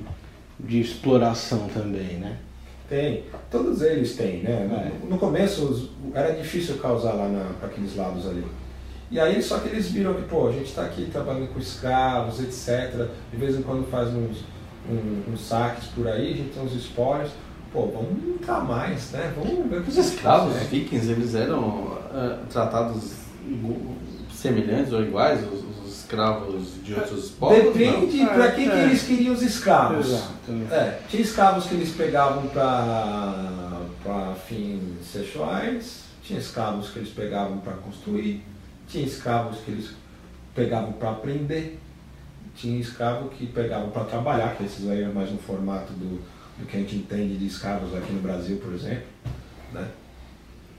de 0.58 0.80
exploração 0.80 1.68
também, 1.74 2.18
né? 2.18 2.38
Tem, 2.88 3.24
todos 3.50 3.82
eles 3.82 4.16
têm, 4.16 4.42
né? 4.42 4.66
No, 4.66 4.76
é. 4.76 5.10
no 5.10 5.18
começo 5.18 5.90
era 6.14 6.32
difícil 6.32 6.78
causar 6.78 7.12
lá 7.12 7.28
para 7.58 7.68
aqueles 7.68 7.96
lados 7.96 8.26
ali. 8.26 8.44
E 9.10 9.18
aí 9.18 9.42
só 9.42 9.58
que 9.58 9.68
eles 9.68 9.90
viram 9.90 10.14
que, 10.14 10.22
pô, 10.22 10.48
a 10.48 10.52
gente 10.52 10.66
está 10.66 10.82
aqui 10.82 11.06
trabalhando 11.10 11.52
com 11.52 11.58
escravos, 11.58 12.40
etc. 12.40 13.08
De 13.30 13.36
vez 13.36 13.58
em 13.58 13.62
quando 13.62 13.90
faz 13.90 14.08
uns, 14.08 14.44
um, 14.88 15.32
uns 15.32 15.40
saques 15.40 15.88
por 15.88 16.06
aí, 16.06 16.32
a 16.32 16.36
gente 16.36 16.50
tem 16.50 16.62
uns 16.62 16.74
espólios. 16.74 17.30
Pô, 17.72 17.86
vamos 17.86 18.36
entrar 18.36 18.64
mais, 18.64 19.10
né? 19.10 19.32
Vamos 19.36 19.70
ver 19.70 19.80
o 19.80 19.82
que 19.82 19.90
Os 19.90 19.98
escravos, 19.98 20.56
os 20.56 20.68
vikings, 20.68 21.10
eles 21.10 21.34
eram 21.34 21.98
ah, 22.10 22.38
tratados 22.48 23.12
semelhantes 24.38 24.92
ou 24.92 25.02
iguais 25.02 25.40
os, 25.42 25.64
os 25.84 25.98
escravos 26.00 26.82
de 26.82 26.94
outros 26.94 27.30
povos? 27.30 27.56
Depende 27.56 28.24
para 28.24 28.52
que, 28.52 28.62
que 28.64 28.70
É, 28.70 28.80
é. 28.80 28.84
eles 28.84 29.02
queriam 29.02 29.34
os 29.34 29.42
escravos. 29.42 30.06
Exato. 30.06 30.32
É, 30.70 30.98
tinha 31.08 31.22
escravos 31.22 31.66
que 31.66 31.74
eles 31.74 31.90
pegavam 31.90 32.46
para 32.48 34.34
fins 34.46 35.04
sexuais, 35.04 36.04
tinha 36.22 36.38
escravos 36.38 36.90
que 36.90 37.00
eles 37.00 37.10
pegavam 37.10 37.58
para 37.58 37.72
construir, 37.74 38.44
tinha 38.86 39.04
escravos 39.04 39.58
que 39.64 39.70
eles 39.70 39.90
pegavam 40.54 40.92
para 40.92 41.10
aprender, 41.10 41.78
tinha 42.54 42.80
escravo 42.80 43.28
que 43.28 43.46
pegavam 43.46 43.90
para 43.90 44.04
trabalhar, 44.04 44.56
que 44.56 44.64
esses 44.64 44.88
aí 44.88 45.02
é 45.02 45.08
mais 45.08 45.30
no 45.30 45.38
formato 45.38 45.92
do, 45.92 46.20
do 46.58 46.66
que 46.66 46.76
a 46.76 46.80
gente 46.80 46.96
entende 46.96 47.36
de 47.36 47.46
escravos 47.46 47.94
aqui 47.94 48.12
no 48.12 48.20
Brasil, 48.20 48.58
por 48.62 48.72
exemplo. 48.72 49.04
Né? 49.72 49.86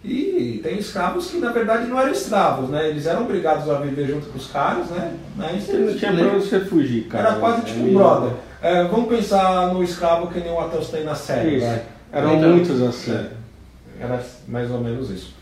E 0.04 0.60
tem 0.64 0.78
escravos 0.78 1.28
que 1.30 1.38
na 1.40 1.52
verdade 1.52 1.88
não 1.88 2.00
eram 2.00 2.12
escravos, 2.12 2.70
né? 2.70 2.88
Eles 2.90 3.06
eram 3.06 3.24
obrigados 3.24 3.70
a 3.70 3.76
viver 3.80 4.08
junto 4.08 4.28
com 4.28 4.38
os 4.38 4.48
caras, 4.48 4.88
né? 4.92 5.14
Mas 5.36 5.68
não 5.68 5.94
tinha 5.98 6.14
pra 6.14 6.30
você 6.30 6.62
fugir, 6.62 7.04
cara. 7.08 7.30
era 7.32 7.40
quase 7.40 7.64
tipo 7.66 7.80
É 7.80 7.84
um 7.90 7.94
brother. 7.94 8.32
É, 8.62 8.84
vamos 8.86 9.10
pensar 9.10 9.74
no 9.74 9.84
escravo 9.84 10.28
que 10.28 10.40
nem 10.40 10.52
o 10.52 10.60
Ateus 10.60 10.90
tem 10.90 11.04
na 11.04 11.16
série. 11.16 11.60
Vai. 11.60 11.82
Eram 12.14 12.36
Então, 12.38 12.50
muitos 12.52 12.82
assim. 12.82 13.12
é, 13.14 13.30
era 14.00 14.24
mais 14.48 14.72
ou 14.72 14.80
menos 14.80 15.10
isso. 15.10 15.34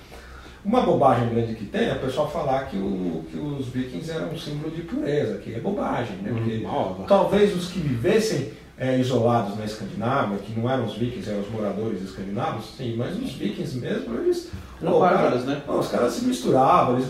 Uma 0.66 0.82
bobagem 0.82 1.30
grande 1.30 1.54
que 1.54 1.66
tem 1.66 1.88
é 1.90 1.94
o 1.94 2.00
pessoal 2.00 2.30
falar 2.30 2.66
que, 2.66 2.76
o- 2.78 3.24
que 3.32 3.38
os 3.38 3.68
vikings 3.68 4.12
eram 4.12 4.30
um 4.30 4.38
símbolo 4.38 4.76
de 4.76 4.82
pureza, 4.82 5.38
que 5.38 5.54
é 5.54 5.60
bobagem, 5.60 6.18
né? 6.18 6.32
Porque 6.34 6.64
Ó, 6.66 6.94
talvez 7.08 7.56
os 7.56 7.68
que 7.70 7.80
vivessem 7.80 8.50
é, 8.80 8.98
isolados 9.00 9.58
na 9.58 9.66
Escandinávia, 9.66 10.38
que 10.38 10.58
não 10.60 10.70
eram 10.70 10.86
os 10.86 10.96
vikings, 10.96 11.30
eram 11.30 11.42
os 11.42 11.50
moradores 11.50 12.02
escandinavos, 12.04 12.66
sim, 12.78 12.96
mas 12.96 13.16
os 13.18 13.34
vikings 13.34 13.78
mesmo, 13.78 14.16
eles. 14.20 14.50
Eram 14.82 14.92
pô, 14.94 15.00
bárbaros, 15.00 15.44
cara- 15.44 15.56
né? 15.56 15.62
não, 15.68 15.80
os 15.80 15.88
caras 15.88 16.14
se 16.14 16.26
misturavam. 16.26 16.96
Eles, 16.98 17.08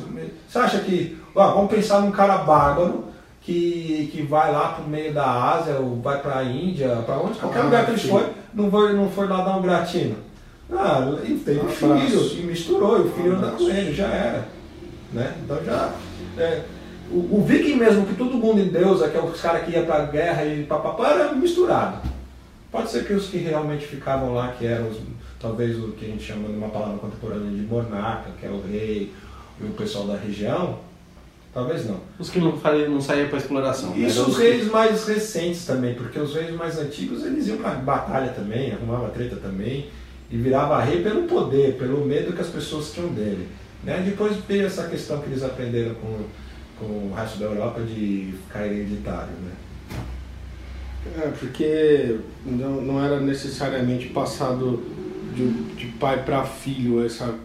você 0.48 0.58
acha 0.60 0.80
que. 0.80 1.18
ó, 1.36 1.54
vamos 1.56 1.70
pensar 1.72 2.00
num 2.02 2.12
cara 2.12 2.38
bárbaro 2.40 3.06
que, 3.42 4.10
que 4.14 4.22
vai 4.24 4.52
lá 4.52 4.70
pro 4.70 4.88
meio 4.88 5.14
da 5.14 5.30
Ásia, 5.54 5.76
ou 5.76 6.00
vai 6.02 6.22
pra 6.22 6.44
Índia, 6.44 6.90
pra 7.06 7.18
onde? 7.18 7.38
Qualquer 7.40 7.60
Ah, 7.60 7.64
lugar 7.64 7.86
que 7.86 8.00
sim. 8.00 8.10
foi, 8.10 8.28
não 8.54 8.72
foi, 8.72 8.94
não 8.94 9.10
foi 9.10 9.28
lá 9.28 9.42
dar 9.44 9.58
um 9.58 9.62
gratino. 9.62 10.16
Ah, 10.72 11.00
ele 11.24 11.40
teve 11.40 11.60
Um 11.62 11.68
filho, 11.70 11.94
abraço. 11.94 12.36
e 12.38 12.44
misturou, 12.44 12.98
e 12.98 13.02
o 13.08 13.12
filho 13.12 13.36
anda 13.38 13.52
com 13.52 13.70
ele, 13.70 13.94
já 13.94 14.08
era. 14.08 14.48
Né? 15.14 15.34
Então 15.44 15.64
já. 15.66 15.94
é, 16.38 16.62
o, 17.12 17.38
o 17.40 17.46
viking 17.46 17.76
mesmo, 17.76 18.06
que 18.06 18.16
todo 18.16 18.36
mundo 18.38 18.60
em 18.62 18.68
Deus, 18.70 19.00
que 19.10 19.18
é 19.18 19.22
os 19.22 19.40
caras 19.42 19.64
que 19.66 19.72
iam 19.72 19.86
pra 19.86 20.06
guerra 20.06 20.46
e 20.46 20.64
papapá, 20.64 21.12
era 21.12 21.34
misturado. 21.34 21.98
Pode 22.72 22.90
ser 22.92 23.06
que 23.06 23.14
os 23.14 23.28
que 23.28 23.38
realmente 23.38 23.86
ficavam 23.86 24.34
lá, 24.34 24.50
que 24.58 24.66
eram 24.66 24.90
os, 24.90 24.98
talvez 25.40 25.78
o 25.78 25.90
que 25.94 26.06
a 26.06 26.10
gente 26.10 26.24
chama 26.24 26.48
numa 26.50 26.70
palavra 26.70 26.98
contemporânea 26.98 27.50
de 27.52 27.62
monarca, 27.62 28.30
que 28.40 28.46
é 28.46 28.50
o 28.50 28.62
rei 28.62 29.12
e 29.60 29.66
o 29.66 29.70
pessoal 29.72 30.06
da 30.08 30.18
região, 30.18 30.80
talvez 31.54 31.86
não. 31.88 32.00
Os 32.20 32.30
que 32.30 32.40
não, 32.40 32.54
não 32.90 33.02
saíam 33.02 33.30
para 33.30 33.38
exploração. 33.38 33.92
né? 33.92 34.00
Isso 34.08 34.30
os 34.30 34.36
que- 34.38 34.44
reis 34.44 34.70
mais 34.70 35.08
recentes 35.08 35.66
também, 35.66 35.96
porque 35.96 36.20
os 36.20 36.36
reis 36.36 36.52
mais 36.56 36.78
antigos 36.78 37.24
eles 37.26 37.48
iam 37.48 37.58
pra 37.58 37.72
batalha 37.72 38.30
também, 38.34 38.74
arrumava 38.74 39.10
treta 39.10 39.38
também, 39.38 39.88
e 40.30 40.36
virava 40.38 40.82
rei 40.84 41.02
pelo 41.02 41.24
poder, 41.24 41.76
pelo 41.78 42.06
medo 42.06 42.34
que 42.34 42.42
as 42.42 42.50
pessoas 42.50 42.92
tinham 42.92 43.10
dele. 43.10 43.48
Né? 43.84 44.04
Depois 44.06 44.36
veio 44.48 44.66
essa 44.66 44.88
questão 44.88 45.22
que 45.22 45.28
eles 45.30 45.42
aprenderam 45.44 45.96
com, 45.96 46.20
com 46.80 46.86
o 46.86 47.14
resto 47.14 47.40
da 47.40 47.46
Europa 47.46 47.82
de 47.82 48.34
ficar 48.48 48.66
hereditário. 48.66 49.34
Né? 49.34 49.52
É, 51.18 51.32
porque 51.40 52.20
não, 52.46 52.82
não 52.82 53.04
era 53.04 53.20
necessariamente 53.20 54.10
passado 54.10 54.84
de, 55.34 55.50
de 55.76 55.88
pai 55.94 56.24
para 56.24 56.44
filho 56.44 57.06
essa, 57.06 57.36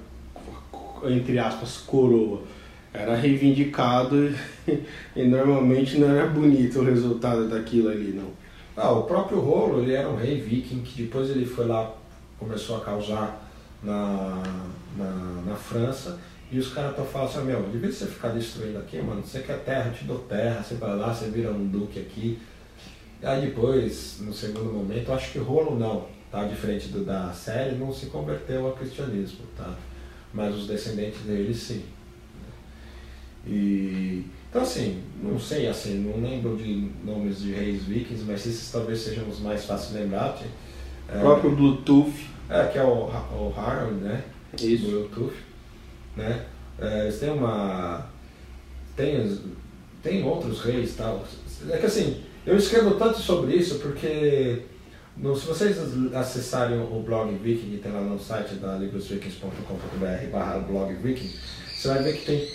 entre 1.05 1.39
aspas, 1.39 1.79
coroa. 1.79 2.43
Era 2.93 3.17
reivindicado 3.17 4.35
e, 4.67 4.81
e 5.17 5.27
normalmente 5.27 5.99
não 5.99 6.11
era 6.11 6.27
bonito 6.27 6.81
o 6.81 6.85
resultado 6.85 7.49
daquilo 7.49 7.89
ali, 7.89 8.13
não. 8.13 8.43
Ah, 8.77 8.91
o 8.91 9.03
próprio 9.03 9.39
Rolo, 9.39 9.83
ele 9.83 9.93
era 9.93 10.09
um 10.09 10.17
rei 10.17 10.41
viking 10.41 10.81
que 10.81 11.03
depois 11.03 11.29
ele 11.31 11.45
foi 11.45 11.67
lá, 11.67 11.95
começou 12.39 12.79
a 12.79 12.81
causar 12.81 13.51
na, 13.83 14.43
na, 14.97 15.43
na 15.47 15.55
França, 15.55 16.19
e 16.53 16.59
os 16.59 16.69
caras 16.69 16.91
estão 16.91 17.07
falando 17.07 17.31
assim, 17.31 17.45
meu, 17.47 17.63
de 17.71 17.79
vez 17.79 17.95
você 17.95 18.07
ficar 18.07 18.29
destruindo 18.29 18.79
aqui, 18.79 19.01
mano, 19.01 19.23
você 19.23 19.41
quer 19.41 19.65
terra, 19.65 19.89
eu 19.89 19.95
te 19.95 20.05
dou 20.05 20.19
terra, 20.19 20.63
você 20.63 20.75
vai 20.75 20.95
lá, 20.95 21.13
você 21.13 21.31
vira 21.31 21.51
um 21.51 21.67
duque 21.67 21.99
aqui. 21.99 22.39
E 23.23 23.27
aí 23.27 23.47
depois, 23.47 24.19
no 24.21 24.35
segundo 24.35 24.71
momento, 24.71 25.09
eu 25.09 25.15
acho 25.15 25.33
que 25.33 25.39
Rolo 25.39 25.79
não, 25.79 26.07
tá? 26.31 26.45
Diferente 26.45 26.89
do 26.89 27.07
da 27.07 27.33
série, 27.33 27.77
não 27.77 27.91
se 27.91 28.07
converteu 28.07 28.67
ao 28.67 28.73
cristianismo, 28.73 29.47
tá? 29.57 29.75
Mas 30.35 30.55
os 30.55 30.67
descendentes 30.67 31.23
dele 31.23 31.55
sim. 31.55 31.85
E 33.47 34.27
então 34.51 34.61
assim, 34.61 35.03
não 35.23 35.39
sei 35.41 35.67
assim, 35.67 36.01
não 36.01 36.21
lembro 36.23 36.55
de 36.57 36.91
nomes 37.03 37.41
de 37.41 37.53
reis 37.53 37.85
vikings, 37.85 38.25
mas 38.27 38.47
esses 38.47 38.71
talvez 38.71 38.99
sejam 38.99 39.27
os 39.27 39.41
mais 39.41 39.65
fáceis 39.65 39.93
de 39.93 39.99
lembrar. 40.01 40.35
tem, 40.35 41.17
O 41.17 41.21
próprio 41.21 41.57
Bluetooth. 41.57 42.31
É, 42.51 42.67
que 42.67 42.77
é 42.77 42.85
o, 42.85 43.07
o 43.07 43.55
Harold, 43.57 43.95
né? 43.95 44.23
Isso. 44.61 44.85
Bluetooth, 44.85 45.35
né? 46.17 46.45
É, 46.79 47.03
eles 47.05 47.19
têm 47.19 47.31
uma 47.31 48.07
tem 48.97 49.39
tem 50.03 50.23
outros 50.25 50.61
reis 50.63 50.95
tal. 50.97 51.25
É 51.71 51.77
que 51.79 51.87
assim, 51.87 52.23
eu 52.45 52.57
escrevo 52.57 52.93
tanto 52.97 53.19
sobre 53.21 53.55
isso 53.55 53.79
porque 53.79 54.63
no- 55.17 55.37
se 55.37 55.47
vocês 55.47 55.77
acessarem 56.15 56.79
o 56.81 57.03
blog 57.03 57.33
Viking, 57.37 57.71
que 57.71 57.79
tem 57.79 57.93
lá 57.93 58.01
no 58.01 58.19
site 58.19 58.55
da 58.55 58.77
librosvikings.com.br 58.77 60.31
barra 60.33 60.59
blog 60.59 60.93
Viking, 60.95 61.31
você 61.69 61.89
vai 61.89 62.03
ver 62.03 62.17
que 62.17 62.25
tem 62.27 62.49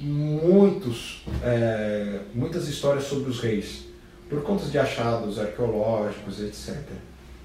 muitos, 0.00 1.24
é, 1.42 2.20
muitas 2.34 2.68
histórias 2.68 3.04
sobre 3.04 3.30
os 3.30 3.40
reis, 3.40 3.84
por 4.28 4.42
conta 4.42 4.66
de 4.66 4.78
achados 4.78 5.38
arqueológicos, 5.38 6.40
etc. 6.42 6.76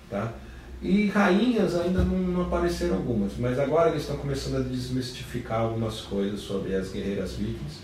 Tá? 0.09 0.33
E 0.81 1.07
rainhas 1.07 1.75
ainda 1.75 2.03
não, 2.03 2.17
não 2.19 2.41
apareceram 2.43 2.95
algumas, 2.97 3.33
mas 3.39 3.57
agora 3.57 3.89
eles 3.89 4.01
estão 4.03 4.17
começando 4.17 4.57
a 4.57 4.59
desmistificar 4.59 5.61
algumas 5.61 6.01
coisas 6.01 6.39
sobre 6.39 6.75
as 6.75 6.91
guerreiras 6.91 7.33
vikings. 7.33 7.79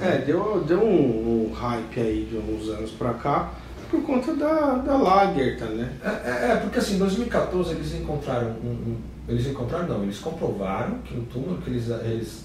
É, 0.00 0.18
deu, 0.18 0.64
deu 0.66 0.82
um, 0.82 1.50
um 1.50 1.52
hype 1.52 2.00
aí 2.00 2.24
de 2.30 2.36
uns 2.38 2.68
anos 2.70 2.90
pra 2.92 3.12
cá 3.14 3.52
por 3.90 4.02
conta 4.02 4.34
da, 4.34 4.76
da 4.76 4.96
Lagerta, 4.96 5.66
né? 5.66 5.92
É, 6.02 6.08
é, 6.08 6.52
é, 6.52 6.56
porque 6.56 6.78
assim, 6.78 6.94
em 6.94 6.98
2014 6.98 7.72
eles 7.72 7.94
encontraram 7.94 8.52
um, 8.64 8.68
um- 8.70 9.00
eles 9.28 9.46
encontraram 9.46 9.86
não, 9.86 10.02
eles 10.02 10.18
comprovaram 10.18 10.98
que 11.00 11.14
o 11.16 11.22
túmulo 11.24 11.58
que 11.60 11.70
eles, 11.70 11.88
eles 11.88 12.44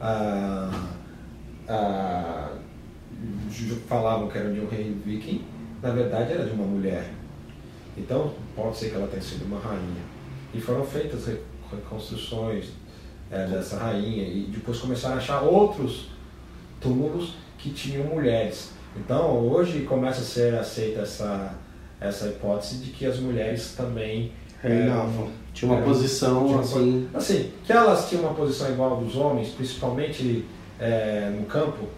ah, 0.00 0.70
ah, 1.68 2.52
falavam 3.88 4.28
que 4.28 4.38
era 4.38 4.50
de 4.50 4.60
um 4.60 4.68
rei 4.68 4.96
viking, 5.04 5.42
na 5.82 5.90
verdade 5.90 6.32
era 6.32 6.44
de 6.44 6.52
uma 6.52 6.64
mulher. 6.64 7.10
Então 7.96 8.32
pode 8.56 8.76
ser 8.76 8.90
que 8.90 8.96
ela 8.96 9.06
tenha 9.06 9.22
sido 9.22 9.44
uma 9.44 9.58
rainha. 9.60 10.02
E 10.54 10.60
foram 10.60 10.84
feitas 10.84 11.26
re- 11.26 11.38
reconstruções 11.70 12.66
é, 13.30 13.46
dessa 13.46 13.76
rainha 13.78 14.22
e 14.24 14.48
depois 14.52 14.78
começaram 14.78 15.14
a 15.16 15.18
achar 15.18 15.40
outros 15.42 16.08
túmulos 16.80 17.34
que 17.58 17.70
tinham 17.70 18.04
mulheres. 18.04 18.70
Então 18.96 19.38
hoje 19.48 19.80
começa 19.82 20.20
a 20.20 20.24
ser 20.24 20.54
aceita 20.58 21.00
essa, 21.00 21.54
essa 22.00 22.26
hipótese 22.28 22.76
de 22.78 22.90
que 22.90 23.06
as 23.06 23.18
mulheres 23.18 23.74
também 23.76 24.32
Reinavam. 24.62 25.28
Tinha 25.52 25.72
uma 25.72 25.80
É, 25.80 25.84
posição 25.84 26.44
tinha 26.44 26.56
uma 26.56 26.60
assim. 26.62 27.08
Assim, 27.12 27.50
que 27.64 27.72
elas 27.72 28.08
tinham 28.08 28.22
uma 28.22 28.32
posição 28.34 28.70
igual 28.70 28.96
dos 28.98 29.16
homens, 29.16 29.48
principalmente 29.48 30.44
é, 30.78 31.32
no 31.36 31.44
campo, 31.46 31.88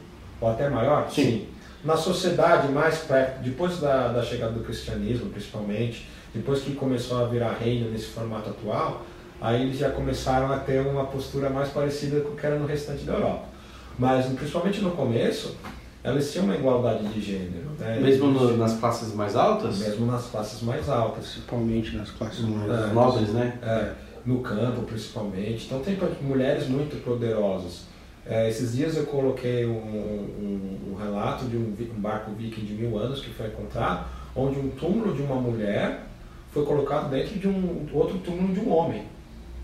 ou 0.41 0.49
até 0.49 0.71
maior, 0.71 1.11
Sim. 1.11 1.47
Na 1.85 1.97
sociedade 1.97 2.73
mais 2.73 2.99
perto, 2.99 3.43
depois 3.43 3.79
da, 3.79 4.09
da 4.09 4.23
chegada 4.23 4.53
do 4.53 4.61
cristianismo, 4.65 5.29
principalmente, 5.31 6.09
depois 6.35 6.63
que 6.63 6.75
começou 6.75 7.23
a 7.23 7.29
virar 7.29 7.53
reino 7.61 7.91
nesse 7.91 8.07
formato 8.07 8.49
atual, 8.51 9.03
aí 9.41 9.63
eles 9.63 9.79
já 9.79 9.91
começaram 9.91 10.51
a 10.51 10.59
ter 10.59 10.81
uma 10.81 11.05
postura 11.07 11.51
mais 11.51 11.69
parecida 11.69 12.21
com 12.23 12.31
o 12.31 12.37
que 12.37 12.47
era 12.47 12.59
no 12.59 12.67
restante 12.67 13.05
da 13.05 13.13
Europa. 13.13 13.45
Mas, 13.99 14.25
principalmente 14.27 14.81
no 14.81 14.93
começo, 14.93 15.57
elas 16.03 16.33
tinham 16.33 16.47
uma 16.47 16.55
igualdade 16.57 17.07
de 17.09 17.21
gênero. 17.21 17.71
Né? 17.79 17.99
Mesmo 18.01 18.29
no- 18.29 18.57
nas 18.57 18.79
classes 18.79 19.15
mais 19.15 19.37
altas? 19.37 19.79
mesmo 19.79 20.07
nas 20.07 20.27
classes 20.27 20.63
mais 20.63 20.89
altas. 20.89 21.27
Principalmente 21.29 21.97
nas 21.97 22.11
classes 22.11 22.41
mais. 22.41 22.87
Os 22.87 22.93
nobres, 22.93 23.29
né? 23.29 23.59
É, 23.63 23.93
no 24.25 24.41
campo, 24.41 24.83
principalmente. 24.83 25.67
Então, 25.67 25.81
tem 25.81 25.99
mulheres 26.23 26.67
muito 26.67 26.97
poderosas. 27.05 27.83
É, 28.27 28.49
esses 28.49 28.75
dias 28.75 28.97
eu 28.97 29.05
coloquei 29.07 29.67
um, 29.67 29.77
um- 29.77 30.93
um 30.93 30.95
relato 30.95 31.45
de 31.45 31.57
um, 31.57 31.75
um 31.97 32.01
barco 32.01 32.31
viking 32.33 32.65
de 32.65 32.73
mil 32.73 32.99
anos 32.99 33.21
que 33.21 33.31
foi 33.31 33.49
encontrado, 33.49 34.07
onde 34.35 34.59
um 34.59 34.71
túmulo 34.71 35.15
de 35.15 35.23
uma 35.23 35.37
mulher 35.37 36.01
foi 36.53 36.65
colocado 36.65 37.11
dentro 37.11 37.39
de 37.39 37.47
um 37.49 37.87
outro 37.93 38.19
túmulo 38.19 38.55
de 38.55 38.61
um 38.61 38.73
homem. 38.73 39.03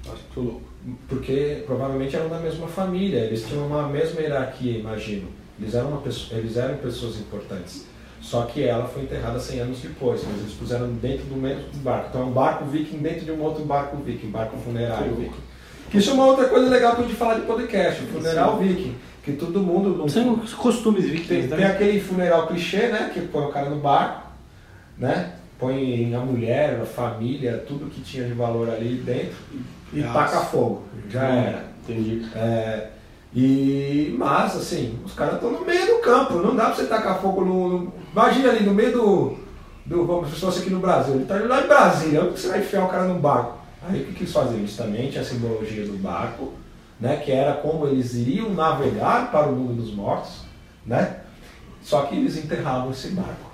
Nossa, 0.06 0.18
que 0.34 0.40
louco. 0.40 0.62
Porque 1.08 1.62
provavelmente 1.66 2.16
eram 2.16 2.28
da 2.28 2.38
mesma 2.38 2.66
família, 2.66 3.18
eles 3.20 3.46
tinham 3.46 3.66
uma 3.66 3.88
mesma 3.88 4.20
hierarquia, 4.20 4.78
imagino. 4.78 5.28
Eles 5.58 5.74
eram, 5.74 5.96
pessoa, 5.98 6.38
eles 6.40 6.56
eram 6.56 6.76
pessoas 6.78 7.18
importantes. 7.18 7.86
Só 8.20 8.42
que 8.42 8.62
ela 8.64 8.86
foi 8.86 9.02
enterrada 9.02 9.38
100 9.38 9.60
anos 9.60 9.78
depois, 9.80 10.22
mas 10.26 10.38
eles 10.40 10.52
puseram 10.54 10.90
dentro 10.94 11.24
do 11.26 11.36
mesmo 11.36 11.64
barco. 11.82 12.08
Então 12.10 12.22
é 12.22 12.24
um 12.24 12.30
barco 12.32 12.64
viking 12.66 12.98
dentro 12.98 13.24
de 13.24 13.30
um 13.32 13.40
outro 13.42 13.64
barco 13.64 13.96
viking, 13.98 14.28
barco 14.30 14.56
funerário 14.58 15.14
viking. 15.14 15.40
Que 15.90 15.98
isso 15.98 16.10
é 16.10 16.12
uma 16.12 16.26
outra 16.26 16.46
coisa 16.48 16.68
legal 16.70 16.94
pra 16.94 17.02
gente 17.04 17.16
falar 17.16 17.34
de 17.34 17.42
podcast, 17.42 18.02
o 18.04 18.06
funeral 18.06 18.58
viking. 18.58 18.94
Que 19.24 19.32
todo 19.32 19.60
mundo. 19.60 19.96
Não 19.98 20.08
São 20.08 20.34
os 20.34 20.54
costumes 20.54 21.02
tem, 21.04 21.12
vikings, 21.12 21.48
tem 21.48 21.58
né? 21.58 21.66
aquele 21.66 22.00
funeral 22.00 22.46
clichê, 22.46 22.88
né? 22.88 23.10
Que 23.12 23.20
põe 23.20 23.44
o 23.44 23.48
cara 23.52 23.68
no 23.68 23.76
barco, 23.76 24.28
né? 24.96 25.32
Põe 25.58 26.14
a 26.14 26.20
mulher, 26.20 26.80
a 26.80 26.86
família, 26.86 27.62
tudo 27.68 27.90
que 27.90 28.00
tinha 28.00 28.24
de 28.24 28.32
valor 28.32 28.70
ali 28.70 28.94
dentro 28.96 29.36
e 29.92 30.00
Nossa. 30.00 30.14
taca 30.14 30.40
fogo. 30.46 30.82
Já 31.10 31.22
era. 31.24 31.64
Entendi. 31.86 32.24
É, 32.34 32.86
e, 33.34 34.14
mas, 34.18 34.56
assim, 34.56 34.98
os 35.04 35.12
caras 35.12 35.34
estão 35.34 35.50
no 35.52 35.64
meio 35.64 35.86
do 35.86 36.00
campo, 36.00 36.34
não 36.38 36.56
dá 36.56 36.66
pra 36.66 36.74
você 36.76 36.86
tacar 36.86 37.20
fogo 37.20 37.44
no. 37.44 37.68
no- 37.78 37.92
imagina 38.12 38.50
ali 38.50 38.64
no 38.64 38.72
meio 38.74 38.92
do. 38.92 39.36
do 39.86 40.04
vamos 40.06 40.30
se 40.30 40.40
fosse 40.40 40.60
aqui 40.60 40.70
no 40.70 40.80
Brasil, 40.80 41.14
ele 41.14 41.24
tá 41.26 41.34
lá 41.36 41.62
em 41.62 41.66
Brasília, 41.68 42.22
onde 42.22 42.32
que 42.34 42.40
você 42.40 42.48
vai 42.48 42.60
enfiar 42.60 42.84
o 42.84 42.88
cara 42.88 43.04
no 43.04 43.18
barco? 43.20 43.59
Aí 43.82 44.02
o 44.02 44.06
que, 44.06 44.12
que 44.12 44.22
eles 44.24 44.32
faziam? 44.32 44.58
Eles 44.58 44.76
também 44.76 45.08
tinham 45.08 45.22
a 45.22 45.26
simbologia 45.26 45.86
do 45.86 45.96
barco, 45.98 46.52
né? 46.98 47.16
Que 47.16 47.32
era 47.32 47.54
como 47.54 47.86
eles 47.86 48.14
iriam 48.14 48.50
navegar 48.50 49.30
para 49.30 49.48
o 49.48 49.56
mundo 49.56 49.82
dos 49.82 49.94
mortos, 49.94 50.42
né? 50.84 51.20
Só 51.82 52.02
que 52.02 52.16
eles 52.16 52.36
enterravam 52.36 52.90
esse 52.90 53.08
barco. 53.08 53.50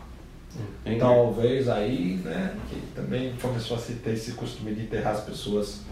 Entendi. 0.85 1.01
Talvez 1.01 1.69
aí, 1.69 2.21
né, 2.25 2.55
que 2.71 2.81
também 2.95 3.35
começou 3.41 3.77
a 3.77 3.81
se 3.81 3.95
ter 3.95 4.15
esse 4.15 4.33
costume 4.33 4.75
de 4.75 4.83
enterrar 4.83 5.15
as 5.15 5.21
pessoas 5.21 5.83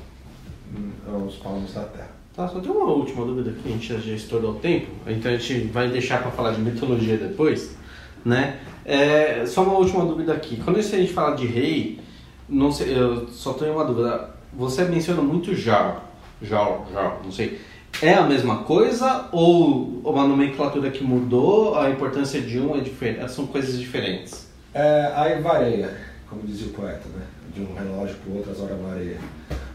hum, 0.74 0.90
os 1.26 1.36
palmos 1.36 1.74
da 1.74 1.82
terra. 1.82 2.10
Tá, 2.34 2.48
só 2.48 2.60
tem 2.60 2.70
uma 2.70 2.86
última 2.86 3.24
dúvida 3.24 3.50
aqui, 3.50 3.68
a 3.68 3.72
gente 3.72 4.08
já 4.08 4.14
estourou 4.14 4.52
o 4.52 4.54
tempo, 4.58 4.88
então 5.06 5.30
a 5.30 5.36
gente 5.36 5.68
vai 5.68 5.88
deixar 5.88 6.20
para 6.20 6.32
falar 6.32 6.52
de 6.52 6.60
mitologia 6.60 7.16
depois, 7.16 7.76
né? 8.24 8.58
É, 8.84 9.46
só 9.46 9.62
uma 9.62 9.78
última 9.78 10.04
dúvida 10.04 10.32
aqui. 10.32 10.56
Quando 10.56 10.78
a 10.78 10.82
gente 10.82 11.12
fala 11.12 11.36
de 11.36 11.46
rei, 11.46 12.00
não 12.48 12.70
sei, 12.70 12.96
eu 12.96 13.28
só 13.28 13.52
tenho 13.52 13.72
uma 13.72 13.84
dúvida. 13.84 14.30
Você 14.52 14.84
menciona 14.84 15.22
muito 15.22 15.54
Jarl, 15.54 16.00
Jarl, 16.42 16.84
Jarl, 16.92 17.20
não 17.24 17.32
sei. 17.32 17.60
É 18.02 18.14
a 18.14 18.22
mesma 18.22 18.58
coisa 18.64 19.28
ou 19.30 20.00
uma 20.04 20.26
nomenclatura 20.26 20.90
que 20.90 21.04
mudou, 21.04 21.78
a 21.78 21.90
importância 21.90 22.40
de 22.40 22.58
um 22.58 22.76
é 22.76 22.80
diferente, 22.80 23.30
são 23.30 23.46
coisas 23.46 23.78
diferentes? 23.78 24.48
É, 24.72 25.12
aí 25.14 25.40
varia, 25.40 25.96
como 26.28 26.42
dizia 26.42 26.66
o 26.66 26.70
poeta, 26.70 27.08
né? 27.16 27.24
De 27.54 27.60
um 27.62 27.72
relógio 27.74 28.16
para 28.16 28.32
o 28.32 28.36
outro, 28.36 28.50
as 28.50 28.60
horas 28.60 28.78
varia. 28.80 29.18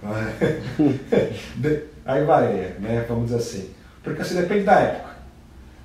Aí 2.06 2.24
varia, 2.24 2.76
né? 2.80 3.06
Vamos 3.08 3.26
dizer 3.26 3.38
assim. 3.38 3.70
Porque 4.04 4.22
assim, 4.22 4.36
depende 4.36 4.64
da 4.64 4.80
época. 4.80 5.09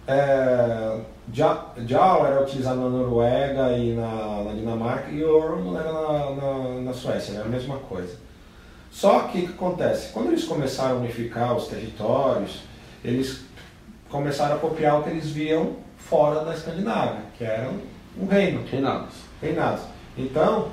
É, 0.07 0.99
Ja- 1.33 1.67
Jarl 1.87 2.27
era 2.27 2.43
utilizado 2.43 2.81
na 2.81 2.89
Noruega 2.91 3.73
e 3.73 3.95
na, 3.95 4.43
na 4.45 4.53
Dinamarca 4.53 5.11
e 5.11 5.25
Orm 5.25 5.75
era 5.77 5.91
na, 5.93 6.31
na, 6.31 6.81
na 6.83 6.93
Suécia, 6.93 7.35
era 7.37 7.45
a 7.45 7.49
mesma 7.49 7.79
coisa. 7.79 8.17
Só 8.91 9.21
que 9.21 9.39
o 9.39 9.47
que 9.49 9.53
acontece? 9.55 10.13
Quando 10.13 10.29
eles 10.29 10.45
começaram 10.45 10.97
a 10.97 10.99
unificar 11.01 11.57
os 11.57 11.67
territórios, 11.67 12.61
eles 13.05 13.41
começaram 14.11 14.57
a 14.57 14.59
copiar 14.59 15.01
o 15.01 15.03
que 15.03 15.11
eles 15.11 15.27
viam 15.31 15.73
fora 15.97 16.45
da 16.45 16.53
Escandinávia, 16.55 17.23
que 17.37 17.43
era 17.45 17.71
um 18.21 18.27
reino 18.27 18.63
Reinados. 18.71 19.15
reinados. 19.41 19.83
Então, 20.17 20.69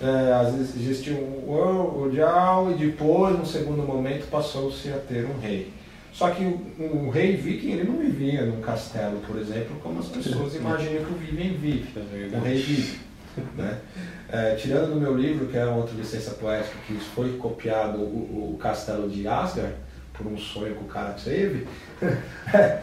é, 0.00 0.32
às 0.34 0.54
vezes 0.54 0.76
existia 0.76 1.14
um 1.14 1.50
o, 1.50 2.02
o 2.04 2.14
Jarl 2.14 2.70
e 2.70 2.74
depois, 2.74 3.36
no 3.38 3.46
segundo 3.46 3.82
momento, 3.82 4.28
passou-se 4.30 4.88
a 4.92 4.98
ter 4.98 5.24
um 5.24 5.38
rei. 5.40 5.72
Só 6.14 6.30
que 6.30 6.44
o, 6.44 7.06
o 7.06 7.10
rei 7.10 7.36
viking 7.36 7.72
ele 7.72 7.90
não 7.90 7.98
vivia 7.98 8.46
num 8.46 8.60
castelo, 8.60 9.20
por 9.26 9.36
exemplo, 9.36 9.76
como 9.82 9.98
as 9.98 10.06
pessoas 10.06 10.54
imaginam 10.54 11.04
que 11.04 11.12
o 11.12 11.16
Vivem 11.16 11.56
vive. 11.56 11.98
O 12.32 12.40
rei 12.40 12.56
vive. 12.56 13.00
Né? 13.56 13.80
É, 14.30 14.54
tirando 14.54 14.94
do 14.94 15.00
meu 15.00 15.16
livro, 15.16 15.48
que 15.48 15.56
é 15.56 15.66
outra 15.66 15.92
licença 15.96 16.30
poética, 16.32 16.76
que 16.86 16.94
foi 16.94 17.36
copiado 17.36 17.98
o, 17.98 18.54
o 18.54 18.58
castelo 18.58 19.10
de 19.10 19.26
Asgard, 19.26 19.74
por 20.12 20.24
um 20.28 20.38
sonho 20.38 20.76
que 20.76 20.84
o 20.84 20.86
cara 20.86 21.14
teve, 21.14 21.66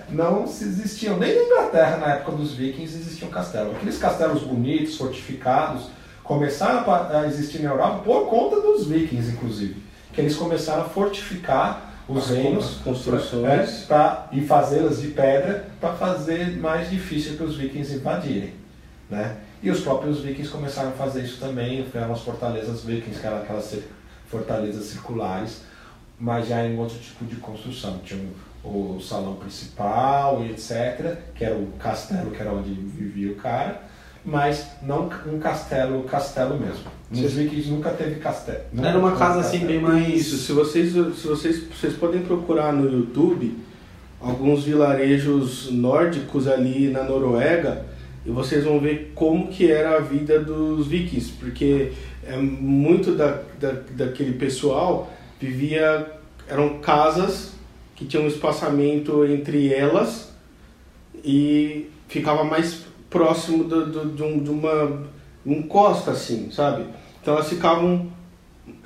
não 0.10 0.46
se 0.46 0.66
existiam, 0.66 1.18
nem 1.18 1.34
na 1.34 1.44
Inglaterra, 1.44 1.98
na 1.98 2.14
época 2.16 2.34
dos 2.34 2.54
vikings, 2.54 2.98
existiam 2.98 3.32
castelos. 3.32 3.78
Aqueles 3.78 3.98
castelos 3.98 4.44
bonitos, 4.44 4.98
fortificados, 4.98 5.88
começaram 6.22 6.84
a 6.92 7.26
existir 7.28 7.60
na 7.60 7.70
Europa 7.70 8.04
por 8.04 8.30
conta 8.30 8.60
dos 8.60 8.88
vikings, 8.88 9.32
inclusive. 9.32 9.82
Que 10.12 10.20
eles 10.20 10.36
começaram 10.36 10.82
a 10.82 10.90
fortificar 10.90 11.91
os 12.08 12.30
reinos 12.30 12.76
construções. 12.84 13.32
pra- 13.42 13.54
é, 13.54 13.86
pra- 13.88 14.30
e 14.32 14.42
fazê-las 14.42 15.02
de 15.02 15.08
pedra 15.10 15.68
para 15.80 15.94
fazer 15.94 16.58
mais 16.58 16.90
difícil 16.90 17.36
para 17.38 17.46
os 17.46 17.56
vikings 17.56 17.94
invadirem. 17.96 18.54
Né? 19.10 19.38
E 19.62 19.70
os 19.70 19.82
próprios 19.82 20.22
vikings 20.22 20.50
começaram 20.52 20.90
a 20.90 20.94
fazer 20.94 21.24
isso 21.24 21.40
também, 21.40 21.84
criaram 21.90 22.14
as 22.14 22.22
fortalezas 22.22 22.84
vikings, 22.84 23.20
que 23.20 23.28
eram 23.28 23.38
aquelas 23.38 23.78
fortalezas 24.28 24.86
circulares, 24.86 25.62
mas 26.20 26.48
já 26.48 26.66
em 26.66 26.78
outro 26.80 26.98
tipo 26.98 27.26
de 27.26 27.36
construção. 27.36 28.00
Tinha 28.04 28.26
o 28.64 29.00
salão 29.02 29.36
principal 29.36 30.44
e 30.44 30.52
etc., 30.52 31.18
que 31.36 31.44
era 31.44 31.56
o 31.56 31.68
castelo, 31.80 32.32
que 32.32 32.42
era 32.42 32.52
onde 32.54 32.74
vivia 32.74 33.32
o 33.32 33.36
cara, 33.36 33.82
mas 34.24 34.68
não 34.84 35.10
um 35.28 35.40
castelo, 35.40 36.04
castelo 36.04 36.60
mesmo. 36.60 36.86
Nos 37.10 37.34
vikings 37.34 37.70
nunca 37.70 37.90
teve 37.90 38.20
castelo. 38.20 38.60
nunca 38.72 38.88
Era 38.88 39.00
uma 39.00 39.16
casa 39.16 39.40
assim 39.42 39.60
castelo. 39.60 39.82
bem 39.82 39.82
mais... 39.82 40.16
Isso, 40.16 40.38
se 40.38 40.52
vocês, 40.54 40.92
se 40.92 41.28
vocês, 41.28 41.64
vocês 41.68 41.94
podem 41.94 42.22
procurar 42.22 42.72
no 42.72 42.90
YouTube 42.90 43.58
alguns 44.20 44.64
vilarejos 44.64 45.72
nórdicos 45.72 46.48
ali 46.48 46.90
na 46.90 47.04
Noruega 47.04 47.86
e 48.26 48.30
vocês 48.30 48.64
vão 48.64 48.80
ver 48.80 49.12
como 49.16 49.48
que 49.48 49.72
era 49.72 49.98
a 49.98 50.00
vida 50.00 50.40
dos 50.40 50.88
vikings, 50.88 51.32
porque 51.40 51.92
é 52.24 52.38
muito 52.38 53.16
da, 53.16 53.42
da, 53.60 53.74
daquele 53.92 54.34
pessoal 54.34 55.12
vivia 55.40 56.08
eram 56.48 56.78
casas 56.80 57.54
que 57.96 58.06
tinham 58.06 58.26
um 58.26 58.28
espaçamento 58.28 59.26
entre 59.26 59.74
elas 59.74 60.32
e 61.26 61.90
ficava 62.08 62.44
mais 62.44 62.86
próximo 63.12 63.66
do, 63.66 63.86
do- 63.86 64.16
de, 64.16 64.24
um, 64.24 64.40
de 64.44 64.50
uma 64.50 65.04
um 65.46 65.62
costa 65.64 66.12
assim, 66.12 66.50
sabe? 66.52 66.86
Então 67.22 67.36
elas 67.36 67.48
ficavam 67.50 68.08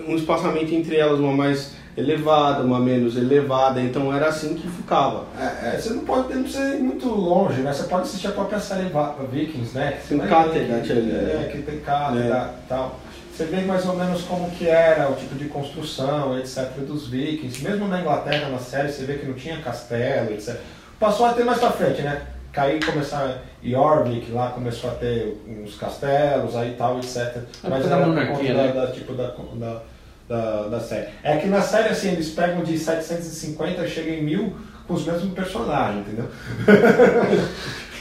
um 0.06 0.16
espaçamento 0.16 0.74
entre 0.74 0.98
elas, 0.98 1.20
uma 1.20 1.32
mais 1.34 1.74
elevada, 1.98 2.62
uma 2.64 2.80
menos 2.80 3.16
elevada, 3.16 3.80
então 3.80 4.14
era 4.14 4.28
assim 4.28 4.54
que 4.56 4.68
ficava. 4.70 5.26
É, 5.40 5.76
é, 5.76 5.80
você 5.80 5.94
não 5.94 6.04
pode 6.04 6.34
não 6.34 6.44
precisa 6.44 6.76
ir 6.76 6.82
muito 6.82 7.08
longe, 7.08 7.62
né? 7.62 7.72
Você 7.72 7.84
pode 7.84 8.04
assistir 8.04 8.28
a 8.28 8.32
própria 8.32 8.60
série 8.60 8.90
Vikings, 9.32 9.74
né? 9.78 10.00
Tem 10.08 10.18
cátedra, 10.20 10.80
que, 10.82 10.94
né? 10.94 11.46
é, 11.46 11.50
que 11.52 11.62
tem 11.62 11.80
cátedra 11.80 12.54
e 12.66 12.68
tal. 12.68 13.00
Você 13.34 13.46
vê 13.46 13.62
mais 13.62 13.86
ou 13.86 13.96
menos 13.98 14.22
como 14.24 14.50
que 14.52 14.68
era 14.68 15.10
o 15.10 15.16
tipo 15.16 15.36
de 15.36 15.46
construção, 15.46 16.38
etc. 16.40 16.70
dos 16.88 17.08
Vikings. 17.10 17.62
Mesmo 17.64 17.88
na 17.88 18.00
Inglaterra, 18.00 18.48
na 18.50 18.60
série, 18.60 18.90
você 18.92 19.04
vê 19.04 19.16
que 19.16 19.26
não 19.26 19.34
tinha 19.34 19.58
castelo, 19.62 20.32
etc. 20.32 20.58
Passou 21.00 21.26
a 21.26 21.34
ter 21.34 21.44
mais 21.44 21.60
pra 21.60 21.72
frente, 21.72 22.02
né? 22.02 22.22
Que 22.56 22.62
aí 22.62 22.80
começaram, 22.80 23.36
Jorvik 23.62 24.32
lá 24.32 24.52
começou 24.52 24.90
a 24.90 24.94
ter 24.94 25.44
uns 25.46 25.76
castelos, 25.76 26.56
aí 26.56 26.74
tal, 26.78 27.00
etc. 27.00 27.18
É 27.18 27.44
Mas 27.70 27.86
era 27.86 27.98
por 27.98 28.08
monarquia, 28.08 28.34
conta 28.38 28.54
né? 28.54 28.72
da, 28.72 28.86
da, 28.86 28.92
tipo, 28.94 29.12
da, 29.12 29.36
da, 29.56 29.82
da, 30.30 30.68
da 30.70 30.80
série. 30.80 31.10
É 31.22 31.36
que 31.36 31.48
na 31.48 31.62
série, 31.62 31.90
assim, 31.90 32.12
eles 32.12 32.30
pegam 32.30 32.64
de 32.64 32.80
750 32.80 33.86
e 33.86 33.90
chegam 33.90 34.14
em 34.14 34.24
1000 34.24 34.56
com 34.88 34.94
os 34.94 35.06
mesmos 35.06 35.34
personagens, 35.34 36.08
entendeu? 36.08 36.30